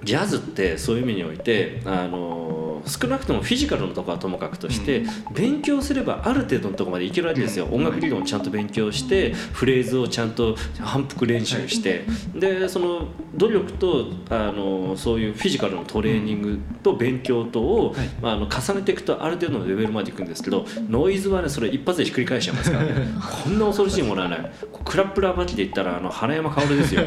[0.03, 5.03] ジャズってそういう意味においてあの少なくともフィジカルのところはともかくとして、
[5.33, 12.05] 勉強すればある程度のところまでいけるわけですよ、音楽理論をちゃんと勉強してフレーズをちゃんと反復練習して、
[12.35, 18.07] でその努力とあのそういうフィジカルのトレーニングと勉強とを、はい。
[18.21, 22.91] まあ、あの重ねていくとある程度のレベルまでいくんですけどノイズはねそれ一発でひっくり返しちゃいますからね。
[23.43, 24.51] こんな恐ろしいものはない。
[24.83, 27.03] クラップラーバキで言ったらあの花山薫ですよ。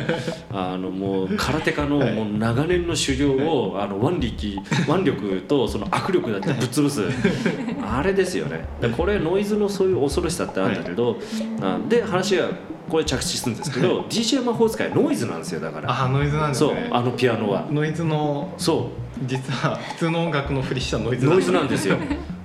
[0.52, 2.12] あのもう空手家のはい。
[2.14, 4.58] もう長年の修行を、あの腕力
[4.88, 7.02] 腕力とその握力だってぶっ潰す。
[7.82, 8.64] あれですよね。
[8.80, 11.18] でこれノイズのそういう恐ろしさってあるんだけど、
[11.60, 12.48] あで話が
[12.88, 16.04] これ着地するんですけど DJ 魔法使いノイズなんですよだから。
[16.04, 17.66] あノイズなんですそうねあのピアノは。
[17.70, 18.90] ノイズのそ
[19.22, 21.96] 実は普通の音楽のふりしたノイズうノイズなんでですよ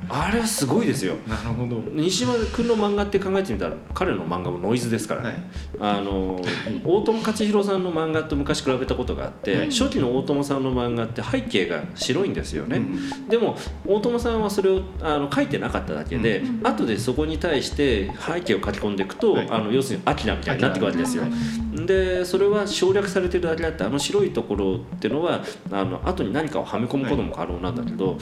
[0.10, 1.16] あれはすごいですよ。
[1.28, 1.82] なるほど。
[1.94, 5.22] 西島君の漫画って考えてみたら彼の漫画もノイズですから。
[5.22, 5.28] ね、
[5.80, 5.98] はい。
[5.98, 6.42] あの
[6.84, 9.72] 大友克洋さんの漫画と昔比べたことがあって、はい。
[9.72, 13.56] 初期の大友さんの漫画って背景が白いんですよね、うんでも
[13.86, 19.50] 大友さんはそれをあの書いてなかっただけで、うん後でそこに対して背景を書き込んでいくと、はい。
[19.50, 21.24] あの要するに「アキラ」みたいになっていくわけですよ。
[21.86, 28.18] でそれは省略されてるだけだってあの白いところっていうのはあの後に何かをはめ込むことも可能なんだけど、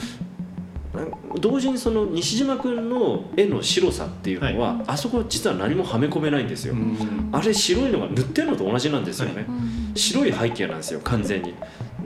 [1.40, 6.74] 同時にその西島君の絵の白さっていうのは、あそこ実は何もはめ込めないんですよ。
[6.74, 7.28] うん。
[7.32, 9.46] あれ白いのが塗ってるのと同じなんですよね。
[9.94, 11.54] 白い背景なんですよ完全に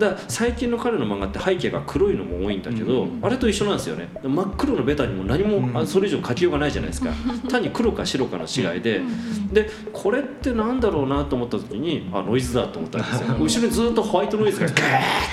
[0.02, 3.18] だ最近の彼の漫画って背景が黒いのも多いんだけど、うん。
[3.22, 4.08] あれと一緒なんですよね。
[4.22, 5.76] 真っ黒のベタにも何も、うん。
[5.76, 7.10] あそれ以上描きようがないじゃないですか。
[7.48, 9.00] 単に黒か白かの違いで、
[9.52, 13.26] でこれってなんだろうなと思った時にあノイズだと思ったんですよ。
[13.40, 14.80] 後ろにずっとホワイトノイズがガーっ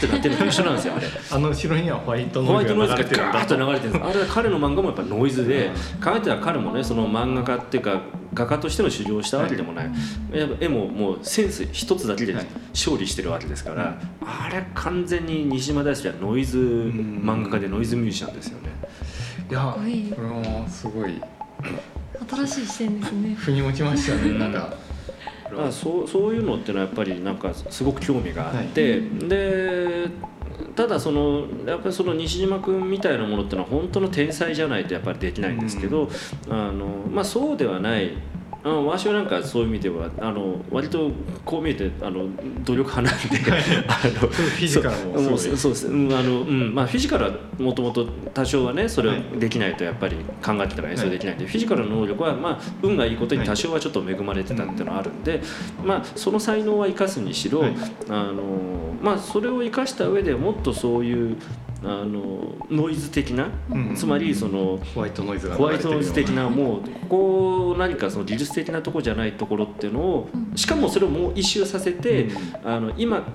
[0.01, 1.07] てなってるのと一緒なんですよあれ。
[1.32, 6.03] あの後ろにはホワイトホワノイズイトノイズがが流れてるんだガーッと流れてるんですあれは彼の漫画もやっぱノイズでうん。
[6.03, 8.01] 考えたら彼もねその漫画家っていうか
[8.40, 9.92] 画家としての修行をしたわけでもない、
[10.32, 12.46] やっぱ絵ももうセンス一つだけではい。
[12.74, 17.22] 勝利してるわけですから、あれ完全に西島大輔はノイズん。
[17.24, 18.70] 漫画家でノイズミュージシャンですよね。
[19.50, 19.82] いやこ
[20.22, 21.22] れもすごい。
[22.30, 23.36] 新しい視点ですね。
[23.36, 24.74] 腑に落ちましたねなんか。
[25.50, 30.08] だからそうそういうのってのはやっぱりなんかすごく興味があって、で
[30.76, 36.10] ただそのやっぱりその西島君みたいなものってのは本当の天才じゃないとやっぱりできないんですけど、
[36.50, 38.12] あのまあ、そうではない
[38.62, 41.12] あの私はなんかそういう意味ではあの割と
[41.45, 42.26] こう見えてあの
[42.66, 43.39] 努力派なんで
[43.88, 55.41] あのフィジカルもそうそうです、うんあのうんまあ、フィジカルはもともと多少はねそれをできないとやっぱり考えてたら演奏できないんで、フィジカルの能力は、まあ、運がいいことに多少はちょっと恵まれてたっていうのはあるんで、
[55.86, 57.76] まあ、その才能は生かすにしろ、はい。
[58.10, 58.43] あの
[59.01, 61.38] まあ、それを生かした上でもっとそういう
[61.84, 63.96] あのノイズ的な、うん。
[63.96, 72.30] つまりそのホワイトノイズがホワイトノイズ的ななもうここ何かその技術的なとこじゃないところっていうのをしかもそれをもう一周させて、
[72.64, 73.26] あの今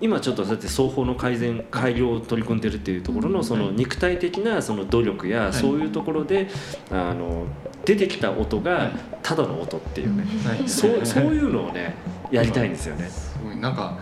[0.00, 5.52] 今ちょっとそうやって双方の改善改良を取り組んでるっていうところのその肉体的なその努力やい。
[5.52, 6.48] そういうところで
[6.90, 7.46] あの
[7.84, 8.92] 出てきた音はがい。
[9.22, 10.16] ただの音っていう。
[10.16, 10.68] ねはい。
[10.68, 11.94] そうそういうのをね
[12.30, 13.08] やりたいんですよね。
[13.08, 13.56] すごい。
[13.56, 13.98] なんか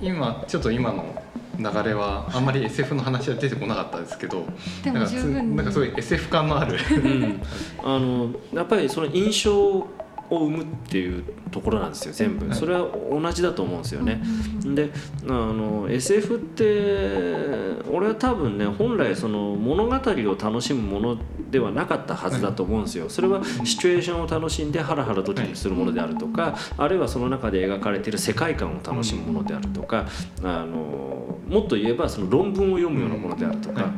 [0.00, 1.22] 今ちょっと今の
[1.58, 4.46] 流れはあんまり SF の話は出てこなかったですけど
[4.84, 5.56] でもなんかつ十分に。
[5.56, 6.78] なんかすごい SF 感のある。
[6.96, 7.42] うん、
[7.82, 9.86] あのやっぱりその印象
[10.30, 12.46] を生むっていうところなんですよ全部。
[12.48, 12.56] はい。
[12.56, 14.20] それは同じだと思うんですよね。
[14.64, 14.90] で
[15.28, 21.18] あの SF って俺は多分ね本来その物語を楽しむもの
[21.50, 23.08] ではなかったはずだと思うんですよ。
[23.08, 30.06] それはシチュエーションを楽しんでハラハラドキドキするものであるとかあるいはその中で描かれている世界観を楽しむものであるとか
[30.42, 33.90] あのもっと言えばその論文を読むようなものであるとか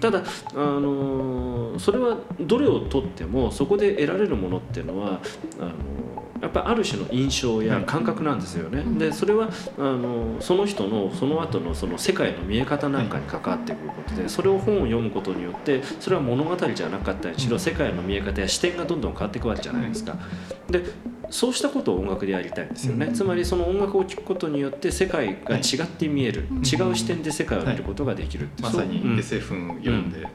[0.00, 0.22] ただ
[0.54, 5.20] あのそれはどれをとってもそこで得られるものっていうのは
[5.58, 5.72] あの
[6.44, 8.82] やっぱりある種の印象や感覚なんですよね。
[8.98, 20.16] でそれはあのその人のその後のその世界の見え方なんかに関わってくることでそれを本を読むことによってそれは物語じゃなかったりしろ世界の見え方や視点がどんどん変わっていくわけじゃないですか。
[20.68, 20.84] で
[21.30, 23.14] そうしたことを音楽でやりたいんですよね、うん。
[23.14, 26.58] つまりその音楽を聴くことによって世界が違って見える、はい。
[26.58, 29.10] 違う視点で世界を見ることができるって、まさにそう。
[29.10, 29.18] うん。
[29.18, 30.28] SF 読んで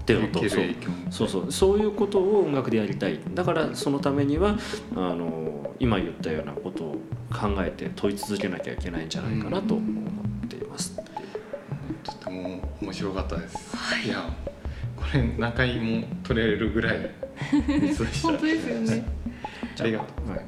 [0.00, 0.64] っていうのとそう。
[1.10, 1.52] そうそう。
[1.52, 3.20] そういうことを音楽でやりたい。
[3.34, 4.56] だからそのためには
[4.96, 6.92] あの今言ったようなことを
[7.32, 9.82] 考えて問い続けなきゃいけないんじゃないかなと思
[10.44, 10.96] っています。
[12.02, 13.56] とても面白かったです、
[14.06, 14.24] い、や
[14.96, 17.10] これ何回も撮れるぐらい
[17.68, 18.28] ミスでした。
[18.28, 19.04] 本当ですよね。
[19.80, 20.30] ありがとう。
[20.30, 20.40] はい。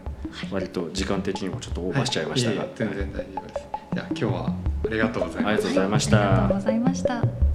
[0.50, 2.68] 割と時間的にもちょっとオーバーしちゃいましたが、はい。
[2.68, 3.61] ええ全然大丈夫です。
[3.94, 5.48] じゃあ今日はありがとうございました。
[5.48, 6.61] ありがとうございましありがとうたご。
[6.61, 7.51] ざいました